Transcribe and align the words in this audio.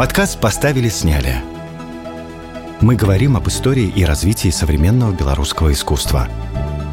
Подкаст 0.00 0.40
«Поставили, 0.40 0.88
сняли». 0.88 1.42
Мы 2.80 2.96
говорим 2.96 3.36
об 3.36 3.48
истории 3.48 3.92
и 3.94 4.02
развитии 4.02 4.48
современного 4.48 5.12
белорусского 5.12 5.72
искусства. 5.72 6.26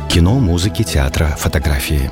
Кино, 0.09 0.39
музыки, 0.39 0.83
театра, 0.83 1.27
фотографии. 1.37 2.11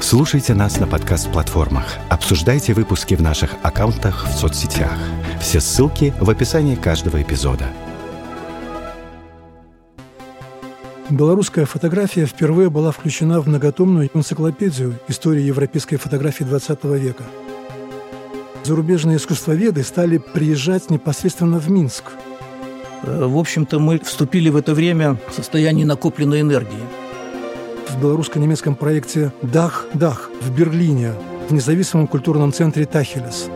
Слушайте 0.00 0.54
нас 0.54 0.80
на 0.80 0.88
подкаст-платформах. 0.88 1.98
Обсуждайте 2.08 2.74
выпуски 2.74 3.14
в 3.14 3.22
наших 3.22 3.54
аккаунтах 3.62 4.26
в 4.26 4.32
соцсетях. 4.32 4.98
Все 5.40 5.60
ссылки 5.60 6.12
в 6.18 6.28
описании 6.28 6.74
каждого 6.74 7.22
эпизода. 7.22 7.66
Белорусская 11.10 11.64
фотография 11.64 12.26
впервые 12.26 12.70
была 12.70 12.90
включена 12.90 13.40
в 13.40 13.46
многотомную 13.46 14.10
энциклопедию 14.14 14.98
истории 15.06 15.42
европейской 15.42 15.94
фотографии 15.94 16.44
XX 16.44 16.98
века– 16.98 17.22
зарубежные 18.70 19.16
искусствоведы 19.16 19.82
стали 19.82 20.18
приезжать 20.18 20.90
непосредственно 20.90 21.58
в 21.58 21.68
Минск. 21.68 22.04
Э, 23.02 23.24
в 23.26 23.36
общем-то, 23.36 23.80
мы 23.80 23.98
вступили 23.98 24.48
в 24.48 24.54
это 24.54 24.74
время 24.74 25.18
в 25.28 25.34
состояние 25.34 25.84
накопленной 25.84 26.40
энергии. 26.42 26.84
В 27.88 28.00
белорусско-немецком 28.00 28.76
проекте 28.76 29.32
«Дах, 29.42 29.86
Дах» 29.92 30.30
в 30.40 30.56
Берлине, 30.56 31.14
в 31.48 31.52
независимом 31.52 32.06
культурном 32.06 32.52
центре 32.52 32.86
«Тахелес». 32.86 33.48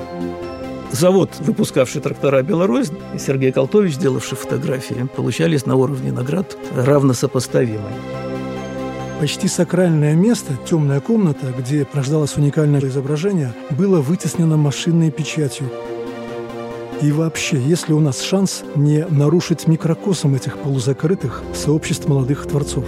Завод, 0.90 1.30
выпускавший 1.38 2.00
трактора 2.00 2.42
«Беларусь», 2.42 2.90
и 3.14 3.18
Сергей 3.18 3.52
Колтович, 3.52 3.94
сделавший 3.94 4.36
фотографии, 4.36 5.06
получались 5.14 5.64
на 5.64 5.76
уровне 5.76 6.10
наград 6.10 6.56
равносопоставимые. 6.74 8.33
Почти 9.20 9.46
сакральное 9.48 10.14
место, 10.14 10.58
темная 10.68 11.00
комната, 11.00 11.54
где 11.56 11.86
рождалось 11.92 12.36
уникальное 12.36 12.80
изображение, 12.80 13.54
было 13.70 14.00
вытеснено 14.00 14.56
машинной 14.56 15.10
печатью. 15.10 15.70
И 17.00 17.12
вообще, 17.12 17.60
есть 17.60 17.88
ли 17.88 17.94
у 17.94 18.00
нас 18.00 18.20
шанс 18.20 18.64
не 18.74 19.06
нарушить 19.06 19.66
микрокосм 19.68 20.34
этих 20.34 20.58
полузакрытых 20.58 21.42
сообществ 21.54 22.08
молодых 22.08 22.46
творцов? 22.46 22.84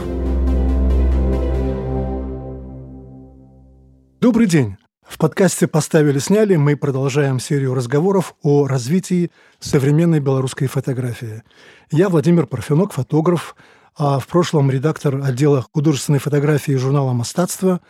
Добрый 4.21 4.47
день! 4.47 4.77
В 5.09 5.19
подкасте 5.19 5.69
«Поставили-сняли» 5.69 6.57
мы 6.57 6.77
продолжаем 6.77 7.39
серию 7.39 7.75
разговоров 7.75 8.35
о 8.43 8.67
развитии 8.67 9.31
современной 9.61 10.19
белорусской 10.19 10.67
фотографии. 10.67 11.45
Я 11.93 12.09
Владимир 12.09 12.47
Парфенок, 12.47 12.93
фотограф, 12.93 13.55
а 13.97 14.19
в 14.19 14.27
прошлом 14.27 14.71
редактор 14.71 15.23
отдела 15.25 15.67
художественной 15.73 16.19
фотографии 16.19 16.73
журнала 16.73 17.13
«Мастатство», 17.13 17.81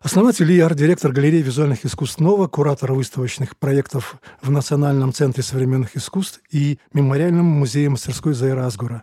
основатель 0.00 0.50
и 0.52 0.60
арт-директор 0.60 1.12
галереи 1.12 1.42
визуальных 1.42 1.84
искусств 1.84 2.20
«Нова», 2.20 2.46
куратор 2.46 2.92
выставочных 2.92 3.56
проектов 3.56 4.16
в 4.40 4.50
Национальном 4.50 5.12
центре 5.12 5.42
современных 5.42 5.96
искусств 5.96 6.40
и 6.50 6.78
Мемориальном 6.92 7.44
музее 7.44 7.88
мастерской 7.88 8.34
Заира 8.34 8.66
Асгура. 8.66 9.02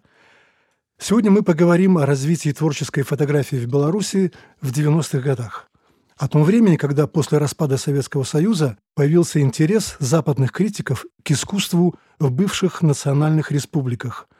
Сегодня 0.97 1.29
мы 1.29 1.43
поговорим 1.43 1.97
о 1.97 2.05
развитии 2.05 2.51
творческой 2.51 3.03
фотографии 3.03 3.57
в 3.57 3.67
Беларуси 3.67 4.31
в 4.61 4.71
90-х 4.71 5.19
годах. 5.19 5.69
О 6.17 6.27
том 6.27 6.43
времени, 6.43 6.75
когда 6.75 7.07
после 7.07 7.37
распада 7.37 7.77
Советского 7.77 8.23
Союза 8.23 8.77
появился 8.95 9.39
интерес 9.41 9.95
западных 9.99 10.51
критиков 10.51 11.05
к 11.23 11.31
искусству 11.31 11.95
в 12.17 12.31
бывших 12.31 12.81
национальных 12.81 13.51
республиках– 13.51 14.29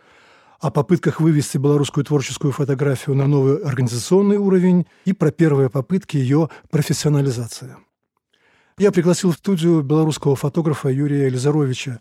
о 0.60 0.72
попытках 0.72 1.22
вывести 1.22 1.58
белорусскую 1.58 2.04
творческую 2.04 2.52
фотографию 2.52 3.16
на 3.16 3.28
новый 3.28 3.58
организационный 3.58 4.38
уровень 4.38 4.88
и 5.06 5.14
про 5.14 5.32
первые 5.32 5.70
попытки 5.70 6.18
ее 6.18 6.50
профессионализации. 6.70 7.76
Я 8.78 8.92
пригласил 8.92 9.32
в 9.32 9.36
студию 9.36 9.82
белорусского 9.82 10.36
фотографа 10.36 10.90
Юрия 10.90 11.26
Елизаровича, 11.26 12.00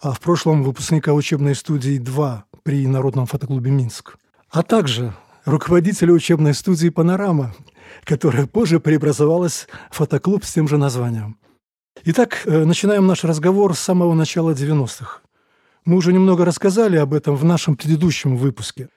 а 0.00 0.12
в 0.12 0.20
прошлом 0.20 0.62
выпускника 0.62 1.12
учебной 1.12 1.54
студии 1.54 1.98
2 1.98 2.44
при 2.62 2.86
Народном 2.86 3.26
фотоклубе 3.26 3.70
«Минск», 3.70 4.16
а 4.50 4.62
также 4.62 5.14
руководителя 5.44 6.12
учебной 6.12 6.54
студии 6.54 6.88
«Панорама», 6.88 7.54
которая 8.04 8.46
позже 8.46 8.80
преобразовалась 8.80 9.66
в 9.90 9.96
фотоклуб 9.96 10.44
с 10.44 10.52
тем 10.52 10.68
же 10.68 10.78
названием. 10.78 11.38
Итак, 12.04 12.42
э, 12.44 12.64
начинаем 12.64 13.06
наш 13.06 13.24
разговор 13.24 13.74
с 13.74 13.80
самого 13.80 14.14
начала 14.14 14.52
90-х. 14.52 15.23
Мы 15.84 15.96
уже 15.96 16.14
немного 16.14 16.46
рассказали 16.46 16.96
об 16.96 17.12
этом 17.12 17.36
в 17.36 17.44
нашем 17.44 17.76
предыдущем 17.76 18.38
выпуске. 18.38 18.88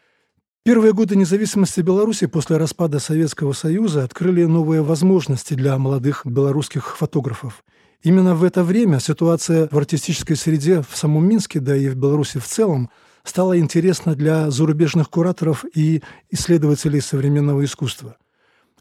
Первые 0.63 0.93
годы 0.93 1.17
независимости 1.17 1.81
Беларуси 1.81 2.27
после 2.27 2.55
распада 2.55 2.99
Советского 2.99 3.51
Союза 3.51 4.05
открыли 4.05 4.45
новые 4.45 4.81
возможности 4.81 5.53
для 5.53 5.77
молодых 5.77 6.25
белорусских 6.25 6.95
фотографов. 6.95 7.65
Именно 8.03 8.35
в 8.35 8.43
это 8.45 8.63
время 8.63 9.01
ситуация 9.01 9.67
в 9.69 9.77
артистической 9.77 10.37
среде 10.37 10.81
в 10.81 10.95
самом 10.95 11.27
Минске, 11.27 11.59
да 11.59 11.75
и 11.75 11.89
в 11.89 11.95
Беларуси 11.95 12.39
в 12.39 12.45
целом, 12.45 12.89
стала 13.25 13.59
интересна 13.59 14.15
для 14.15 14.49
зарубежных 14.49 15.09
кураторов 15.09 15.65
и 15.75 16.01
исследователей 16.29 17.01
современного 17.01 17.65
искусства. 17.65 18.15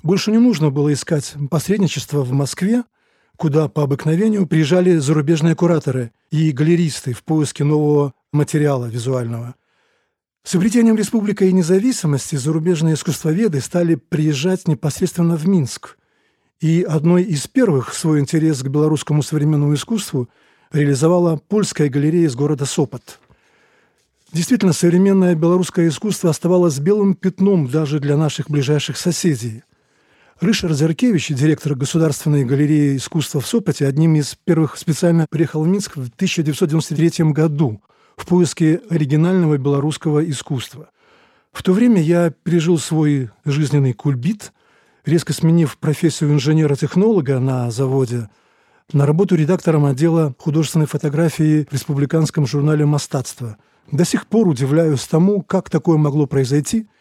Больше 0.05 0.31
не 0.31 0.38
нужно 0.38 0.71
было 0.71 0.93
искать 0.93 1.34
посредничество 1.50 2.23
в 2.23 2.31
Москве, 2.31 2.84
куда 3.37 3.69
по 3.69 3.83
обыкновению 3.83 4.47
приезжали 4.47 4.97
зарубежные 4.97 5.55
кураторы 5.55 6.13
и 6.31 6.53
галеристы 6.53 7.13
в 7.13 7.23
поиске 7.23 7.65
нового 7.65 8.15
материала 8.33 8.87
визуального. 8.87 9.55
С 10.43 10.55
обретением 10.55 10.97
республики 10.97 11.45
и 11.45 11.53
независимости 11.53 12.37
зарубежные 12.37 12.95
искусствоведы 12.95 13.61
стали 13.61 13.97
приезжать 13.97 14.69
непосредственно 14.69 15.37
в 15.37 15.47
Минск. 15.49 15.99
И 16.61 16.83
одной 16.83 17.25
из 17.25 17.47
первых 17.47 17.93
свой 17.93 18.21
интерес 18.21 18.63
к 18.63 18.69
белорусскому 18.69 19.23
современному 19.23 19.75
искусству 19.75 20.29
реализовала 20.73 21.37
польская 21.37 21.89
галерея 21.89 22.27
из 22.27 22.35
города 22.35 22.65
Сопот. 22.65 23.19
Действительно, 24.33 24.73
современное 24.73 25.35
белорусское 25.35 25.89
искусство 25.89 26.31
оставалось 26.31 26.79
белым 26.79 27.15
пятном 27.15 27.69
даже 27.69 28.01
для 28.01 28.17
наших 28.17 28.49
ближайших 28.49 28.97
соседей– 28.97 29.63
Рышер 30.39 30.75
Зеркевич, 30.75 31.29
директор 31.29 31.75
Государственной 31.75 32.45
галереи 32.45 32.99
искусства 32.99 33.41
в 33.41 33.47
Сопоте, 33.47 33.87
одним 33.87 34.17
из 34.17 34.35
первых 34.45 34.77
специально 34.77 35.27
приехал 35.31 35.63
в 35.63 35.67
Минск 35.67 35.97
в 35.97 36.11
1993 36.11 37.33
году 37.33 37.81
в 38.19 38.27
поиске 38.27 38.83
оригинального 38.91 39.57
белорусского 39.57 40.23
искусства. 40.29 40.91
В 41.53 41.63
то 41.63 41.73
время 41.73 42.03
я 42.03 42.29
пережил 42.29 42.79
свой 42.79 43.31
жизненный 43.47 43.95
кульбит, 43.95 44.53
резко 45.07 45.33
сменив 45.33 45.79
профессию 45.79 46.35
инженера-технолога 46.35 47.39
на 47.39 47.71
заводе 47.71 48.29
на 48.93 49.07
работу 49.07 49.37
редактором 49.37 49.87
отдела 49.87 50.35
художественной 50.39 50.87
фотографии 50.87 51.67
в 51.71 51.73
республиканском 51.73 52.47
журнале 52.47 52.85
«Мастатство». 52.85 53.57
До 53.91 54.05
сих 54.05 54.27
пор 54.27 54.49
удивляюсь 54.49 55.07
тому, 55.07 55.41
как 55.43 55.71
такое 55.71 55.97
могло 55.97 56.27
произойти– 56.27 56.89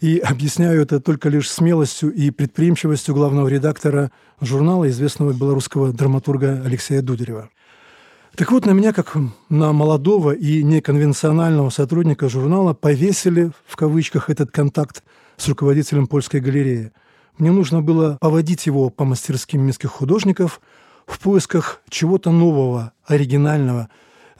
и 0.00 0.18
объясняю 0.18 0.82
это 0.82 0.98
только 0.98 1.28
лишь 1.28 1.50
смелостью 1.50 2.12
и 2.12 2.30
предприимчивостью 2.30 3.14
главного 3.14 3.48
редактора 3.48 4.10
журнала, 4.40 4.88
известного 4.88 5.32
белорусского 5.32 5.92
драматурга 5.92 6.62
Алексея 6.64 7.02
Дударева. 7.02 7.50
Так 8.34 8.52
вот, 8.52 8.64
на 8.64 8.70
меня, 8.70 8.92
как 8.92 9.16
на 9.48 9.72
молодого 9.72 10.30
и 10.30 10.62
неконвенционального 10.62 11.68
сотрудника 11.68 12.28
журнала, 12.28 12.72
повесили, 12.72 13.50
в 13.66 13.76
кавычках, 13.76 14.30
этот 14.30 14.50
контакт 14.50 15.02
с 15.36 15.48
руководителем 15.48 16.06
польской 16.06 16.40
галереи. 16.40 16.92
Мне 17.36 17.50
нужно 17.50 17.82
было 17.82 18.16
поводить 18.20 18.66
его 18.66 18.88
по 18.88 19.04
мастерским 19.04 19.62
минских 19.62 19.90
художников 19.90 20.60
в 21.06 21.18
поисках 21.18 21.82
чего-то 21.88 22.30
нового, 22.30 22.92
оригинального, 23.04 23.88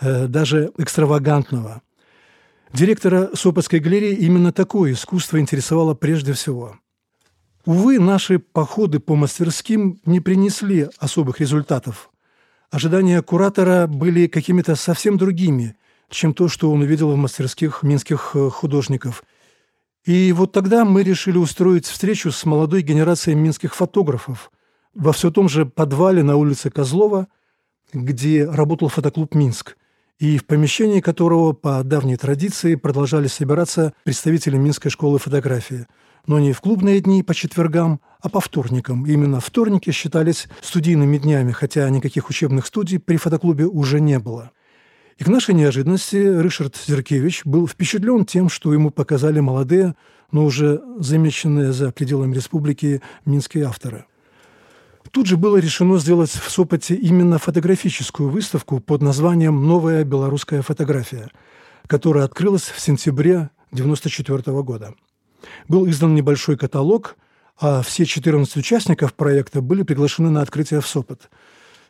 э, 0.01 0.27
даже 0.27 0.73
экстравагантного– 0.79 1.83
Директора 2.73 3.31
Сопотской 3.35 3.81
галереи 3.81 4.15
именно 4.15 4.53
такое 4.53 4.93
искусство 4.93 5.41
интересовало 5.41 5.95
прежде 5.95 6.35
всего. 6.35 6.77
Увы, 7.67 7.99
наши 7.99 8.39
походы 8.39 9.01
по 9.01 9.17
мастерским 9.17 10.01
не 10.07 10.21
принесли 10.21 10.89
особых 10.99 11.41
результатов. 11.41 12.11
Ожидания 12.71 13.21
куратора 13.23 13.89
были 13.89 14.29
какими-то 14.29 14.77
совсем 14.77 15.19
другими, 15.19 15.77
чем 16.09 16.33
то, 16.33 16.49
что 16.49 16.71
он 16.71 16.81
увидел 16.83 17.11
в 17.11 17.17
мастерских 17.17 17.83
минских 17.83 18.31
э, 18.35 18.49
художников. 18.51 19.25
И 20.05 20.33
вот 20.33 20.53
тогда 20.53 20.85
мы 20.85 21.03
решили 21.03 21.39
устроить 21.39 21.87
встречу 21.87 22.31
с 22.31 22.45
молодой 22.45 22.83
генерацией 22.83 23.37
минских 23.37 23.75
фотографов 23.75 24.53
во 24.95 25.13
все 25.13 25.31
том 25.33 25.49
же 25.49 25.67
подвале 25.67 26.23
на 26.23 26.37
улице 26.37 26.71
Козлова, 26.71 27.27
где 27.93 28.49
работал 28.49 28.89
фотоклуб 28.89 29.35
«Минск» 29.35 29.77
и 30.21 30.37
в 30.37 30.45
помещении 30.45 31.01
которого 31.01 31.55
по 31.55 31.83
давней 31.83 32.17
традиции 32.17 32.75
продолжали 32.75 33.27
собираться 33.27 33.95
представители 34.05 34.59
Минской 34.59 34.91
школы 34.91 35.19
фотографии. 35.19 35.87
Но 36.27 36.39
не 36.39 36.53
в 36.53 36.61
клубные 36.61 37.01
дни 37.01 37.23
по 37.23 37.35
четвергам, 37.35 38.01
а 38.21 38.29
по 38.29 38.41
вторникам. 38.41 39.07
Именно 39.07 39.41
вторники 39.41 39.91
считались 39.91 40.47
студийными 40.61 41.17
днями, 41.17 41.53
хотя 41.53 41.89
никаких 41.89 42.29
учебных 42.29 42.67
студий 42.67 42.99
при 42.99 43.17
фотоклубе 43.17 43.65
уже 43.65 43.99
не 43.99 44.19
было. 44.19 44.51
И 45.17 45.25
к 45.25 45.29
нашей 45.29 45.55
неожиданности 45.55 46.17
Ришард 46.17 46.77
Зеркевич 46.87 47.47
был 47.47 47.67
впечатлен 47.67 48.27
тем, 48.27 48.51
что 48.51 48.75
ему 48.75 48.91
показали 48.91 49.41
молодые, 49.41 49.95
но 50.33 50.45
уже 50.45 50.83
замеченные 50.99 51.73
за 51.73 51.93
пределами 51.93 52.35
республики 52.35 53.01
минские 53.25 53.65
авторы. 53.65 54.05
Тут 55.11 55.27
же 55.27 55.37
было 55.37 55.57
решено 55.57 55.99
сделать 55.99 56.31
в 56.31 56.51
Сопоте 56.51 56.95
именно 56.95 57.39
фотографическую 57.39 58.31
выставку 58.31 58.79
под 58.79 59.03
названием 59.03 59.67
«Новая 59.67 60.05
белорусская 60.05 60.63
фотография», 60.63 61.31
которая 61.89 62.25
открылась 62.25 62.63
в 62.63 62.79
сентябре 62.79 63.51
1994 63.73 64.63
года. 64.63 64.95
Был 65.67 65.89
издан 65.91 66.15
небольшой 66.15 66.57
каталог, 66.57 67.17
а 67.59 67.83
все 67.83 68.05
14 68.05 68.57
участников 68.57 69.15
проекта 69.15 69.61
были 69.61 69.83
приглашены 69.83 70.31
на 70.31 70.43
открытие 70.43 70.81
в 70.81 70.87
Сопот. 70.87 71.29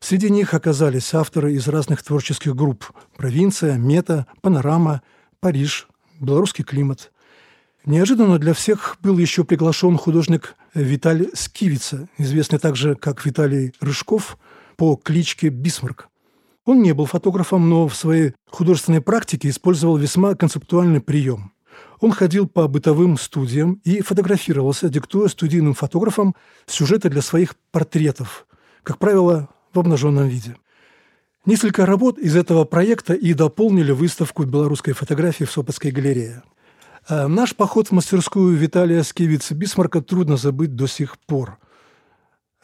Среди 0.00 0.30
них 0.30 0.54
оказались 0.54 1.12
авторы 1.12 1.52
из 1.52 1.68
разных 1.68 2.02
творческих 2.02 2.56
групп 2.56 2.90
«Провинция», 3.18 3.76
«Мета», 3.76 4.26
«Панорама», 4.40 5.02
«Париж», 5.40 5.88
«Белорусский 6.20 6.64
климат», 6.64 7.12
Неожиданно 7.86 8.38
для 8.38 8.52
всех 8.52 8.98
был 9.00 9.16
еще 9.16 9.42
приглашен 9.42 9.96
художник 9.96 10.54
Виталий 10.74 11.30
Скивица, 11.32 12.08
известный 12.18 12.58
также 12.58 12.94
как 12.94 13.24
Виталий 13.24 13.72
Рыжков 13.80 14.36
по 14.76 14.96
кличке 14.96 15.48
Бисмарк. 15.48 16.08
Он 16.66 16.82
не 16.82 16.92
был 16.92 17.06
фотографом, 17.06 17.70
но 17.70 17.88
в 17.88 17.96
своей 17.96 18.34
художественной 18.50 19.00
практике 19.00 19.48
использовал 19.48 19.96
весьма 19.96 20.34
концептуальный 20.34 21.00
прием. 21.00 21.52
Он 22.00 22.12
ходил 22.12 22.46
по 22.46 22.68
бытовым 22.68 23.16
студиям 23.16 23.80
и 23.82 24.02
фотографировался, 24.02 24.90
диктуя 24.90 25.28
студийным 25.28 25.72
фотографам 25.72 26.34
сюжеты 26.66 27.08
для 27.08 27.22
своих 27.22 27.56
портретов, 27.72 28.46
как 28.82 28.98
правило, 28.98 29.48
в 29.72 29.78
обнаженном 29.80 30.28
виде. 30.28 30.56
Несколько 31.46 31.86
работ 31.86 32.18
из 32.18 32.36
этого 32.36 32.64
проекта 32.64 33.14
и 33.14 33.32
дополнили 33.32 33.92
выставку 33.92 34.44
белорусской 34.44 34.92
фотографии 34.92 35.44
в 35.44 35.50
Сопотской 35.50 35.92
галерее– 35.92 36.42
наш 37.08 37.56
поход 37.56 37.88
в 37.88 37.92
мастерскую 37.92 38.56
Виталия 38.56 39.02
Скевица 39.02 39.54
Бисмарка 39.54 40.00
трудно 40.00 40.36
забыть 40.36 40.74
до 40.74 40.86
сих 40.86 41.18
пор. 41.18 41.58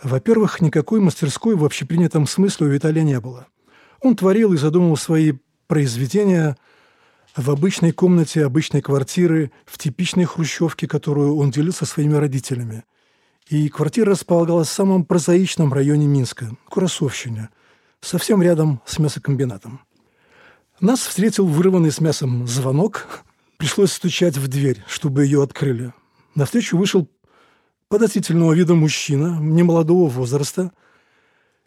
Во-первых, 0.02 0.60
никакой 0.60 1.00
мастерской 1.00 1.56
в 1.56 1.64
общепринятом 1.64 2.26
смысле 2.26 2.66
у 2.66 2.70
Виталия 2.70 3.02
не 3.02 3.20
было. 3.20 3.46
Он 4.02 4.14
творил 4.14 4.52
и 4.52 4.58
задумывал 4.58 4.96
свои 4.96 5.32
произведения 5.66 6.56
в 7.34 7.50
обычной 7.50 7.92
комнате 7.92 8.44
обычной 8.44 8.80
квартиры, 8.80 9.52
в 9.64 9.78
типичной 9.78 10.24
хрущевке, 10.24 10.86
которую 10.86 11.36
он 11.36 11.50
делил 11.50 11.72
со 11.72 11.84
своими 11.84 12.14
родителями. 12.14 12.84
И 13.48 13.68
квартира 13.68 14.10
располагалась 14.12 14.68
в 14.68 14.72
самом 14.72 15.04
прозаичном 15.04 15.72
районе 15.72 16.06
Минска, 16.06 16.50
Курасовщине, 16.68 17.50
совсем 18.00 18.42
рядом 18.42 18.80
с 18.86 18.98
мясокомбинатом. 18.98 19.80
Нас 20.80 21.00
встретил 21.00 21.46
вырванный 21.46 21.90
с 21.90 22.00
мясом 22.00 22.46
звонок, 22.46 23.24
Пришлось 23.58 23.92
стучать 23.92 24.36
в 24.36 24.48
дверь, 24.48 24.82
чтобы 24.86 25.24
ее 25.24 25.42
открыли. 25.42 25.94
На 26.34 26.44
встречу 26.44 26.76
вышел 26.76 27.08
подозрительного 27.88 28.52
вида 28.52 28.74
мужчина, 28.74 29.38
немолодого 29.40 30.08
возраста, 30.08 30.72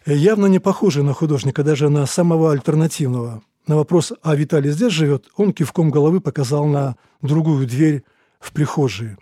явно 0.05 0.45
не 0.45 0.59
похожий 0.59 1.03
на 1.03 1.13
художника, 1.13 1.63
даже 1.63 1.89
на 1.89 2.05
самого 2.05 2.51
альтернативного. 2.51 3.41
На 3.65 3.75
вопрос 3.75 4.13
«А 4.21 4.35
Виталий 4.35 4.71
здесь 4.71 4.93
живет?» 4.93 5.27
он 5.35 5.53
кивком 5.53 5.89
головы 5.89 6.21
показал 6.21 6.65
на 6.65 6.95
другую 7.21 7.67
дверь 7.67 8.03
в 8.39 8.51
прихожей. 8.51 9.17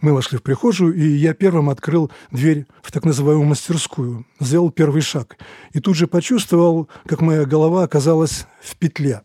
Мы 0.00 0.12
вошли 0.12 0.38
в 0.38 0.42
прихожую, 0.42 0.94
и 0.94 1.08
я 1.08 1.32
первым 1.32 1.70
открыл 1.70 2.12
дверь 2.30 2.66
в 2.82 2.92
так 2.92 3.04
называемую 3.04 3.48
мастерскую, 3.48 4.26
сделал 4.40 4.70
первый 4.70 5.00
шаг. 5.00 5.38
И 5.72 5.80
тут 5.80 5.96
же 5.96 6.06
почувствовал, 6.06 6.88
как 7.06 7.22
моя 7.22 7.46
голова 7.46 7.82
оказалась 7.82 8.46
в 8.62 8.76
петле. 8.76 9.22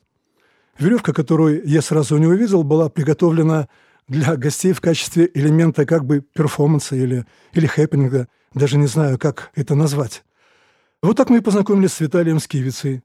Веревка, 0.79 1.13
которую 1.13 1.65
я 1.65 1.81
сразу 1.81 2.17
не 2.17 2.27
увидел, 2.27 2.63
была 2.63 2.89
приготовлена 2.89 3.67
для 4.07 4.35
гостей 4.35 4.73
в 4.73 4.81
качестве 4.81 5.29
элемента 5.33 5.85
как 5.85 6.05
бы 6.05 6.21
перформанса 6.21 6.95
или, 6.95 7.25
или 7.53 7.67
хэппинга. 7.67 8.27
Даже 8.53 8.77
не 8.77 8.87
знаю, 8.87 9.17
как 9.17 9.51
это 9.55 9.75
назвать. 9.75 10.23
Вот 11.01 11.17
так 11.17 11.29
мы 11.29 11.37
и 11.37 11.41
познакомились 11.41 11.93
с 11.93 11.99
Виталием 11.99 12.39
Скивицей. 12.39 13.01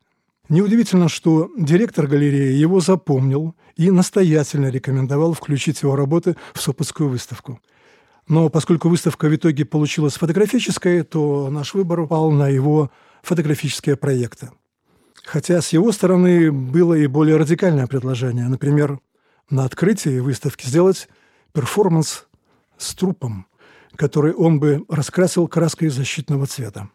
Неудивительно, 0.48 1.08
что 1.08 1.50
директор 1.56 2.06
галереи 2.06 2.52
его 2.52 2.80
запомнил 2.80 3.54
и 3.76 3.90
настоятельно 3.90 4.70
рекомендовал 4.70 5.32
включить 5.32 5.82
его 5.82 5.96
работы 5.96 6.36
в 6.54 6.60
Сопотскую 6.60 7.08
выставку. 7.08 7.60
Но 8.28 8.48
поскольку 8.48 8.88
выставка 8.88 9.28
в 9.28 9.34
итоге 9.34 9.64
получилась 9.64 10.14
фотографической, 10.14 11.02
то 11.02 11.48
наш 11.50 11.74
выбор 11.74 12.00
упал 12.00 12.30
на 12.30 12.48
его 12.48 12.90
фотографические 13.22 13.96
проекты. 13.96 14.50
Хотя 15.26 15.61
с 15.61 15.73
его 15.73 15.90
стороны 15.90 16.52
было 16.52 16.94
и 16.94 17.08
более 17.08 17.37
радикальное 17.37 17.88
предложение. 17.88 18.46
Например, 18.46 19.00
на 19.50 19.64
открытии 19.64 20.20
выставки 20.20 20.64
сделать 20.64 21.08
перформанс 21.52 22.28
с 22.78 22.94
трупом, 22.94 23.46
который 23.96 24.32
он 24.32 24.61
бы 24.61 24.84
раскрасил 24.88 25.49
краской 25.49 25.88
защитного 25.88 26.46
цвета. 26.46 26.90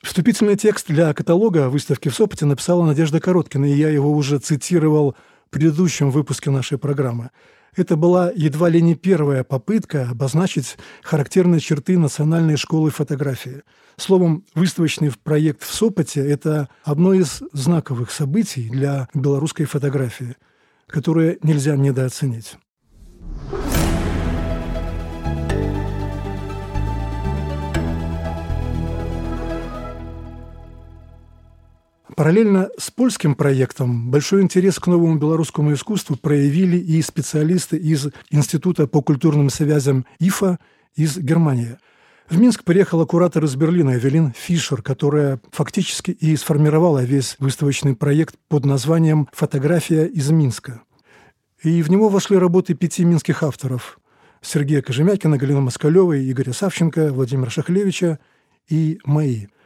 Вступительный 0.00 0.56
текст 0.56 0.86
для 0.86 1.12
каталога 1.12 1.68
выставки 1.68 2.08
в 2.08 2.14
Сопоте 2.14 2.46
написала 2.46 2.86
Надежда 2.86 3.18
Короткина, 3.18 3.64
и 3.64 3.74
я 3.74 3.88
его 3.88 4.12
уже 4.12 4.38
цитировал 4.38 5.16
в 5.46 5.50
предыдущем 5.50 6.12
выпуске 6.12 6.50
нашей 6.50 6.78
программы. 6.78 7.30
Это 7.74 7.96
была 7.96 8.30
едва 8.34 8.68
ли 8.68 8.82
не 8.82 8.94
первая 8.94 9.44
попытка 9.44 10.10
обозначить 10.10 10.76
характерные 11.02 11.60
черты 11.60 11.96
национальной 11.98 12.56
школы 12.56 12.90
фотографии. 12.90 13.62
Словом, 13.96 14.44
выставочный 14.54 15.10
проект 15.24 15.62
в 15.62 15.72
Сопоте– 15.72 16.20
это 16.28 16.68
одно 16.84 17.14
из 17.14 17.42
знаковых 17.52 18.10
событий 18.10 18.68
для 18.68 19.08
белорусской 19.14 19.64
фотографии, 19.64 20.36
которое 20.86 21.38
нельзя 21.42 21.76
недооценить. 21.76 22.58
Параллельно 32.22 32.70
с 32.78 32.92
польским 32.92 33.34
проектом 33.34 34.08
большой 34.08 34.42
интерес 34.42 34.78
к 34.78 34.86
новому 34.86 35.18
белорусскому 35.18 35.72
искусству 35.72 36.14
проявили 36.14 36.76
и 36.76 37.02
специалисты 37.02 37.76
из 37.76 38.10
Института 38.30 38.86
по 38.86 39.02
культурным 39.02 39.50
связям 39.50 40.06
ИФА 40.20 40.60
из 40.94 41.18
Германии. 41.18 41.78
В 42.30 42.38
Минск 42.38 42.62
приехала 42.62 43.06
куратор 43.06 43.42
из 43.42 43.56
Берлина 43.56 43.96
Эвелин 43.96 44.32
Фишер, 44.36 44.82
которая 44.82 45.40
фактически 45.50 46.12
и 46.12 46.36
сформировала 46.36 47.02
весь 47.02 47.34
выставочный 47.40 47.96
проект 47.96 48.36
под 48.46 48.66
названием 48.66 49.28
«Фотография 49.32 50.04
из 50.04 50.30
Минска». 50.30 50.82
И 51.64 51.82
в 51.82 51.90
него 51.90 52.08
вошли 52.08 52.38
работы 52.38 52.74
пяти 52.74 53.04
минских 53.04 53.42
авторов– 53.42 53.98
Сергея 54.42 54.80
Кожемякина, 54.80 55.38
Галины 55.38 55.62
Москалевой, 55.62 56.30
Игоря 56.30 56.52
Савченко, 56.52 57.12
Владимира 57.12 57.50
Шахлевича 57.50 58.20
и 58.68 59.00
мои– 59.04 59.46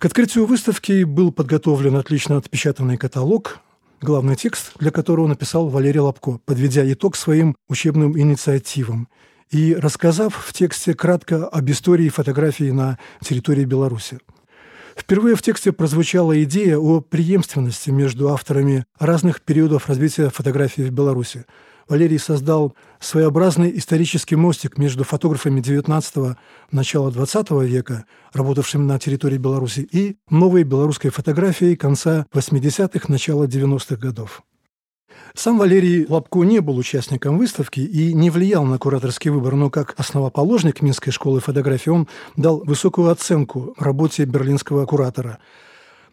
к 0.00 0.06
открытию 0.06 0.46
выставки 0.46 1.04
был 1.04 1.30
подготовлен 1.30 1.94
отлично 1.96 2.38
отпечатанный 2.38 2.96
каталог, 2.96 3.60
главный 4.00 4.34
текст 4.34 4.72
для 4.78 4.90
которого 4.90 5.26
написал 5.26 5.68
Валерий 5.68 6.00
Лобко, 6.00 6.40
подведя 6.46 6.90
итог 6.90 7.16
своим 7.16 7.54
учебным 7.68 8.18
инициативам 8.18 9.08
и 9.50 9.74
рассказав 9.74 10.34
в 10.34 10.54
тексте 10.54 10.94
кратко 10.94 11.46
об 11.46 11.70
истории 11.70 12.08
фотографии 12.08 12.70
на 12.70 12.98
территории 13.20 13.66
Беларуси. 13.66 14.20
Впервые 14.96 15.36
в 15.36 15.42
тексте 15.42 15.70
прозвучала 15.70 16.42
идея 16.44 16.78
о 16.78 17.02
преемственности 17.02 17.90
между 17.90 18.30
авторами 18.30 18.86
разных 18.98 19.42
периодов 19.42 19.86
развития 19.86 20.30
фотографии 20.30 20.82
в 20.82 20.90
Беларуси– 20.92 21.44
Валерий 21.90 22.20
создал 22.20 22.76
своеобразный 23.00 23.76
исторический 23.76 24.36
мостик 24.36 24.78
между 24.78 25.02
фотографами 25.02 25.60
XIX– 25.60 26.36
начала 26.70 27.10
XX 27.10 27.66
века, 27.66 28.04
работавшими 28.32 28.84
на 28.84 29.00
территории 29.00 29.38
Беларуси, 29.38 29.80
и 29.90 30.16
новой 30.30 30.62
белорусской 30.62 31.10
фотографией 31.10 31.74
конца 31.74 32.26
80-х– 32.32 33.06
начала 33.08 33.48
90-х 33.48 33.96
годов. 33.96 34.42
Сам 35.34 35.58
Валерий 35.58 36.06
Лобко 36.08 36.44
не 36.44 36.60
был 36.60 36.76
участником 36.76 37.38
выставки 37.38 37.80
и 37.80 38.14
не 38.14 38.30
влиял 38.30 38.64
на 38.64 38.78
кураторский 38.78 39.32
выбор, 39.32 39.56
но 39.56 39.68
как 39.68 39.98
основоположник 39.98 40.82
Минской 40.82 41.12
школы 41.12 41.40
фотографии 41.40 41.90
он 41.90 42.06
дал 42.36 42.62
высокую 42.64 43.10
оценку 43.10 43.74
работе 43.78 44.24
берлинского 44.26 44.86
куратора– 44.86 45.38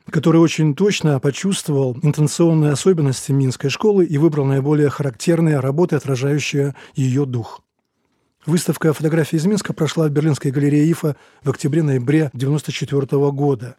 который 0.10 0.40
очень 0.40 0.74
точно 0.74 1.20
почувствовал 1.20 1.98
интенционные 2.02 2.72
особенности 2.72 3.32
Минской 3.32 3.70
школы 3.70 4.06
и 4.06 4.18
выбрал 4.18 4.46
наиболее 4.46 4.90
характерные 4.90 5.60
работы, 5.60 5.96
отражающие 5.96 6.76
ее 6.96 7.26
дух. 7.26 7.62
Выставка 8.46 8.94
фотографий 8.94 9.36
из 9.36 9.46
Минска 9.46 9.74
прошла 9.74 10.08
в 10.08 10.12
Берлинской 10.12 10.52
галерее 10.52 10.90
ИФА 10.92 11.18
в 11.44 11.50
октябре-ноябре 11.50 12.28
1994 12.28 13.32
года. 13.32 13.76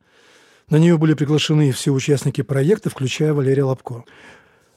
На 0.69 0.77
нее 0.77 0.99
были 0.99 1.15
приглашены 1.15 1.73
все 1.73 1.91
участники 1.91 2.43
проекта, 2.43 2.91
включая 2.91 3.33
Валерия 3.33 3.65
Лобко. 3.65 4.05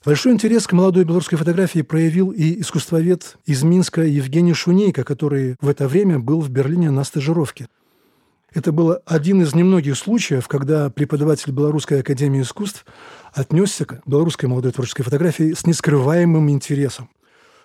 Большой 0.05 0.31
интерес 0.31 0.65
к 0.65 0.71
молодой 0.71 1.03
белорусской 1.03 1.37
фотографии 1.37 1.81
проявил 1.81 2.31
и 2.31 2.61
искусствовед 2.61 3.37
из 3.45 3.61
Минска 3.63 4.01
Евгений 4.03 4.53
Шунейко, 4.53 5.03
который 5.03 5.57
в 5.59 5.67
это 5.67 5.89
время 5.89 6.17
был 6.17 6.39
в 6.39 6.49
Берлине 6.49 6.89
на 6.89 7.03
стажировке– 7.03 7.67
это 8.53 8.71
был 8.71 8.97
один 9.05 9.41
из 9.41 9.55
немногих 9.55 9.97
случаев, 9.97 10.47
когда 10.47 10.89
преподаватель 10.89 11.51
Белорусской 11.51 12.01
академии 12.01 12.41
искусств 12.41 12.85
отнесся 13.33 13.85
к 13.85 14.01
белорусской 14.05 14.49
молодой 14.49 14.71
творческой 14.71 15.03
фотографии 15.03 15.53
с 15.53 15.65
нескрываемым 15.65 16.49
интересом. 16.49 17.09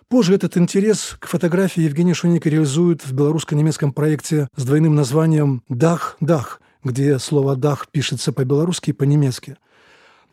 Позже 0.09 0.35
этот 0.37 0.57
интерес 0.57 1.16
к 1.19 1.26
фотографии 1.26 1.83
Евгений 1.83 2.14
Шуник 2.14 2.47
реализует 2.47 3.05
в 3.05 3.12
белорусско-немецком 3.12 3.93
проекте 3.93 4.49
с 4.55 4.64
двойным 4.64 4.95
названием 4.95 5.64
«Дах-Дах», 5.69 6.61
где 6.85 7.19
слово 7.19 7.57
«дах» 7.57 7.88
пишется 7.90 8.33
по-белорусски 8.33 8.90
и 8.90 8.93
по-немецки, 8.93 9.57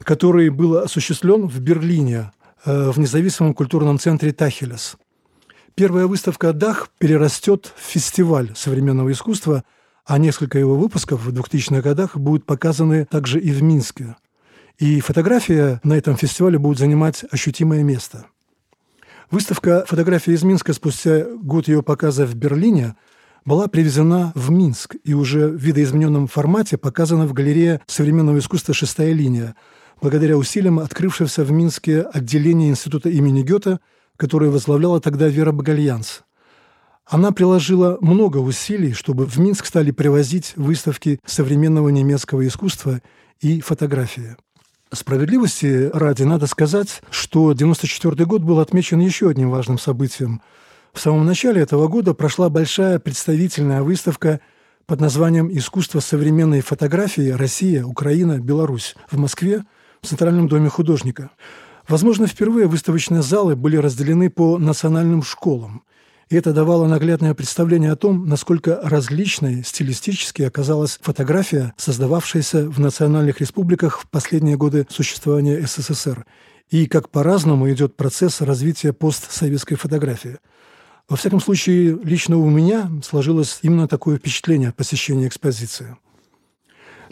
который 0.03 0.49
был 0.49 0.77
осуществлен 0.77 1.47
в 1.47 1.59
Берлине 1.59 2.31
э, 2.65 2.91
в 2.91 2.99
независимом 2.99 3.55
культурном 3.55 3.97
центре 3.97 4.31
«Тахелес». 4.31 4.97
Первая 5.73 6.05
выставка 6.05 6.53
«Дах» 6.53 6.89
перерастет 6.99 7.73
в 7.75 7.81
фестиваль 7.81 8.51
современного 8.55 9.11
искусства, 9.11 9.63
а 10.05 10.17
несколько 10.17 10.59
его 10.59 10.75
выпусков 10.75 11.21
в 11.21 11.29
2000-х 11.29 11.81
годах 11.81 12.17
будут 12.17 12.45
показаны 12.45 13.05
также 13.05 13.39
и 13.39 13.51
в 13.51 13.63
Минске. 13.63 14.15
И 14.77 14.99
фотография 14.99 15.79
на 15.83 15.93
этом 15.93 16.17
фестивале 16.17 16.57
будет 16.57 16.79
занимать 16.79 17.23
ощутимое 17.31 17.83
место– 17.83 18.25
Выставка 19.33 19.83
фотографий 19.87 20.33
из 20.33 20.43
Минска 20.43 20.73
спустя 20.73 21.25
год 21.25 21.67
ее 21.67 21.81
показа 21.81 22.27
в 22.27 22.35
Берлине 22.35 22.95
была 23.45 23.67
привезена 23.67 24.31
в 24.35 24.51
Минск 24.51 24.95
и 25.03 25.15
уже 25.15 25.47
в 25.47 25.55
видоизмененном 25.55 26.27
формате 26.27 26.77
показана 26.77 27.25
в 27.25 27.33
галерее 27.33 27.81
современного 27.87 28.37
искусства 28.37 28.75
«Шестая 28.75 29.11
линия», 29.11 29.55
благодаря 29.99 30.37
усилиям 30.37 30.77
открывшегося 30.77 31.43
в 31.43 31.51
Минске 31.51 32.01
отделения 32.01 32.69
Института 32.69 33.09
имени 33.09 33.41
Гёте, 33.41 33.79
которое 34.17 34.51
возглавляла 34.51 35.01
тогда 35.01 35.27
Вера 35.29 35.51
Багальянс. 35.51 36.21
Она 37.05 37.31
приложила 37.31 37.97
много 38.01 38.37
усилий, 38.37 38.93
чтобы 38.93 39.25
в 39.25 39.37
Минск 39.37 39.65
стали 39.65 39.91
привозить 39.91 40.53
выставки 40.55 41.19
современного 41.25 41.89
немецкого 41.89 42.47
искусства 42.47 43.01
и 43.41 43.59
фотографии. 43.59 44.37
Справедливости 44.91 45.89
ради 45.93 46.23
надо 46.23 46.47
сказать, 46.47 47.01
что 47.09 47.49
1994 47.49 48.25
год 48.25 48.43
был 48.43 48.59
отмечен 48.59 48.99
еще 48.99 49.29
одним 49.29 49.49
важным 49.49 49.77
событием. 49.79 50.41
В 50.93 50.99
самом 50.99 51.25
начале 51.25 51.61
этого 51.61 51.87
года 51.87 52.13
прошла 52.13 52.49
большая 52.49 52.99
представительная 52.99 53.81
выставка 53.81 54.39
под 54.85 55.01
названием 55.01 55.49
«Искусство 55.51 55.99
современной 55.99 56.61
фотографии. 56.61 57.29
Россия, 57.29 57.83
Украина, 57.83 58.39
Беларусь» 58.39 58.95
в 59.09 59.17
Москве 59.17 59.63
в 60.01 60.07
Центральном 60.07 60.47
доме 60.47 60.69
художника. 60.69 61.31
Возможно, 61.87 62.27
впервые 62.27 62.67
выставочные 62.67 63.23
залы 63.23 63.55
были 63.55 63.77
разделены 63.77 64.29
по 64.29 64.57
национальным 64.57 65.21
школам– 65.21 65.83
и 66.33 66.35
это 66.35 66.51
давало 66.51 66.87
наглядное 66.87 67.35
представление 67.35 67.91
о 67.91 67.95
том, 67.95 68.27
насколько 68.27 68.79
различной 68.81 69.63
стилистически 69.63 70.41
оказалась 70.41 70.97
фотография, 70.99 71.75
создававшаяся 71.77 72.67
в 72.67 72.79
национальных 72.79 73.39
республиках 73.39 73.99
в 73.99 74.09
последние 74.09 74.57
годы 74.57 74.87
существования 74.89 75.61
СССР, 75.61 76.25
и 76.71 76.87
как 76.87 77.09
по-разному 77.09 77.71
идет 77.71 77.95
процесс 77.95 78.41
развития 78.41 78.93
постсоветской 78.93 79.77
фотографии. 79.77 80.39
Во 81.07 81.17
всяком 81.17 81.39
случае, 81.39 81.99
лично 82.03 82.37
у 82.37 82.49
меня 82.49 82.89
сложилось 83.03 83.59
именно 83.61 83.87
такое 83.87 84.17
впечатление 84.17 84.69
от 84.69 84.75
посещения 84.75 85.27
экспозиции. 85.27 85.97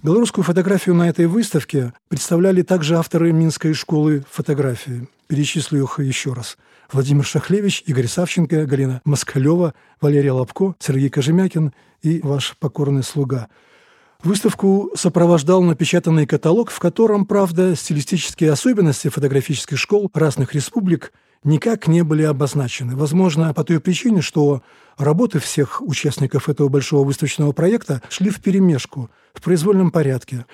Белорусскую 0.03 0.43
фотографию 0.43 0.96
на 0.96 1.10
этой 1.10 1.27
выставке 1.27 1.93
представляли 2.08 2.63
также 2.63 2.98
авторы 2.98 3.31
Минской 3.31 3.75
школы 3.75 4.25
фотографии. 4.31 5.08
Перечислю 5.27 5.84
их 5.84 6.00
еще 6.00 6.34
раз– 6.34 6.58
Владимир 6.91 7.24
Шахлевич, 7.24 7.84
Игорь 7.86 8.08
Савченко, 8.08 8.65
Галина 8.65 9.01
Москалева, 9.05 9.75
Валерия 10.01 10.31
Лобко, 10.31 10.75
Сергей 10.79 11.10
Кожемякин 11.10 11.72
и 12.01 12.20
ваш 12.24 12.58
покорный 12.58 13.03
слуга. 13.03 13.48
Выставку 14.24 14.89
сопровождал 14.96 15.62
напечатанный 15.62 16.25
каталог, 16.25 16.72
в 16.72 16.79
котором, 16.79 17.27
правда, 17.27 17.75
стилистические 17.75 18.51
особенности 18.51 19.08
фотографических 19.08 19.77
школ 19.77 20.10
разных 20.15 20.55
республик 20.55 21.13
никак 21.43 21.88
не 21.88 22.03
были 22.03 22.24
обозначены. 22.24 22.95
Возможно, 22.95 23.53
по 23.53 23.63
той 23.63 23.79
причине, 23.79 24.21
что 24.21 24.62
работы 24.98 25.39
всех 25.39 25.81
участников 25.81 26.50
этого 26.50 26.69
большого 26.69 27.05
выставочного 27.05 27.51
проекта 27.51 28.01
шли 28.10 28.29
в 28.29 28.41
перемешку, 28.41 29.10
в 29.33 29.41
произвольном 29.41 29.91
порядке. 29.91 30.45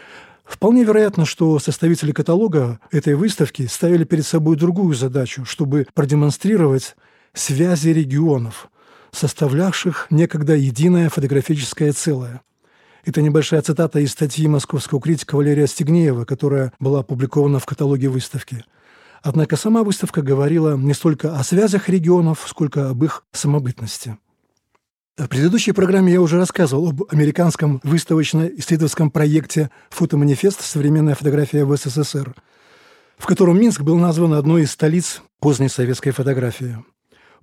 Вполне 0.46 0.84
вероятно, 0.86 1.26
что 1.26 1.60
составители 1.60 2.14
каталога 2.14 2.80
этой 2.92 3.16
выставки 3.16 3.68
ставили 3.68 4.06
перед 4.06 4.26
собой 4.26 4.56
другую 4.56 4.96
задачу, 4.96 5.44
чтобы 5.44 5.88
продемонстрировать 5.94 6.96
связи 7.34 7.90
регионов, 7.90 8.70
составлявших 9.12 10.08
некогда 10.10 10.56
единое 10.56 11.10
фотографическое 11.10 11.92
целое. 11.92 12.42
Это 13.04 13.22
небольшая 13.22 13.62
цитата 13.62 14.00
из 14.00 14.12
статьи 14.12 14.48
московского 14.48 15.02
критика 15.02 15.36
Валерия 15.36 15.68
Стегнеева, 15.68 16.26
которая 16.26 16.74
была 16.80 17.00
опубликована 17.00 17.60
в 17.60 17.66
каталоге 17.66 18.10
выставки. 18.10 18.64
Однако 19.22 19.56
сама 19.56 19.84
выставка 19.84 20.22
говорила 20.22 20.76
не 20.78 20.94
столько 20.94 21.38
о 21.38 21.44
связях 21.44 21.90
регионов, 21.90 22.46
сколько 22.48 22.90
об 22.90 23.04
их 23.04 23.24
самобытности. 23.32 24.18
В 25.18 25.28
предыдущей 25.28 25.72
программе 25.72 26.14
я 26.14 26.22
уже 26.22 26.38
рассказывал 26.38 26.90
об 26.90 27.04
американском 27.10 27.80
выставочно-исследовательском 27.84 29.10
проекте 29.10 29.72
«Фотоманифест. 29.90 30.62
Современная 30.62 31.16
фотография 31.16 31.66
в 31.66 31.76
СССР», 31.76 32.36
в 33.18 33.26
котором 33.26 33.60
Минск 33.60 33.82
был 33.82 33.98
назван 33.98 34.34
одной 34.34 34.64
из 34.64 34.72
столиц 34.72 35.24
поздней 35.40 35.70
советской 35.70 36.12
фотографии. 36.12 36.78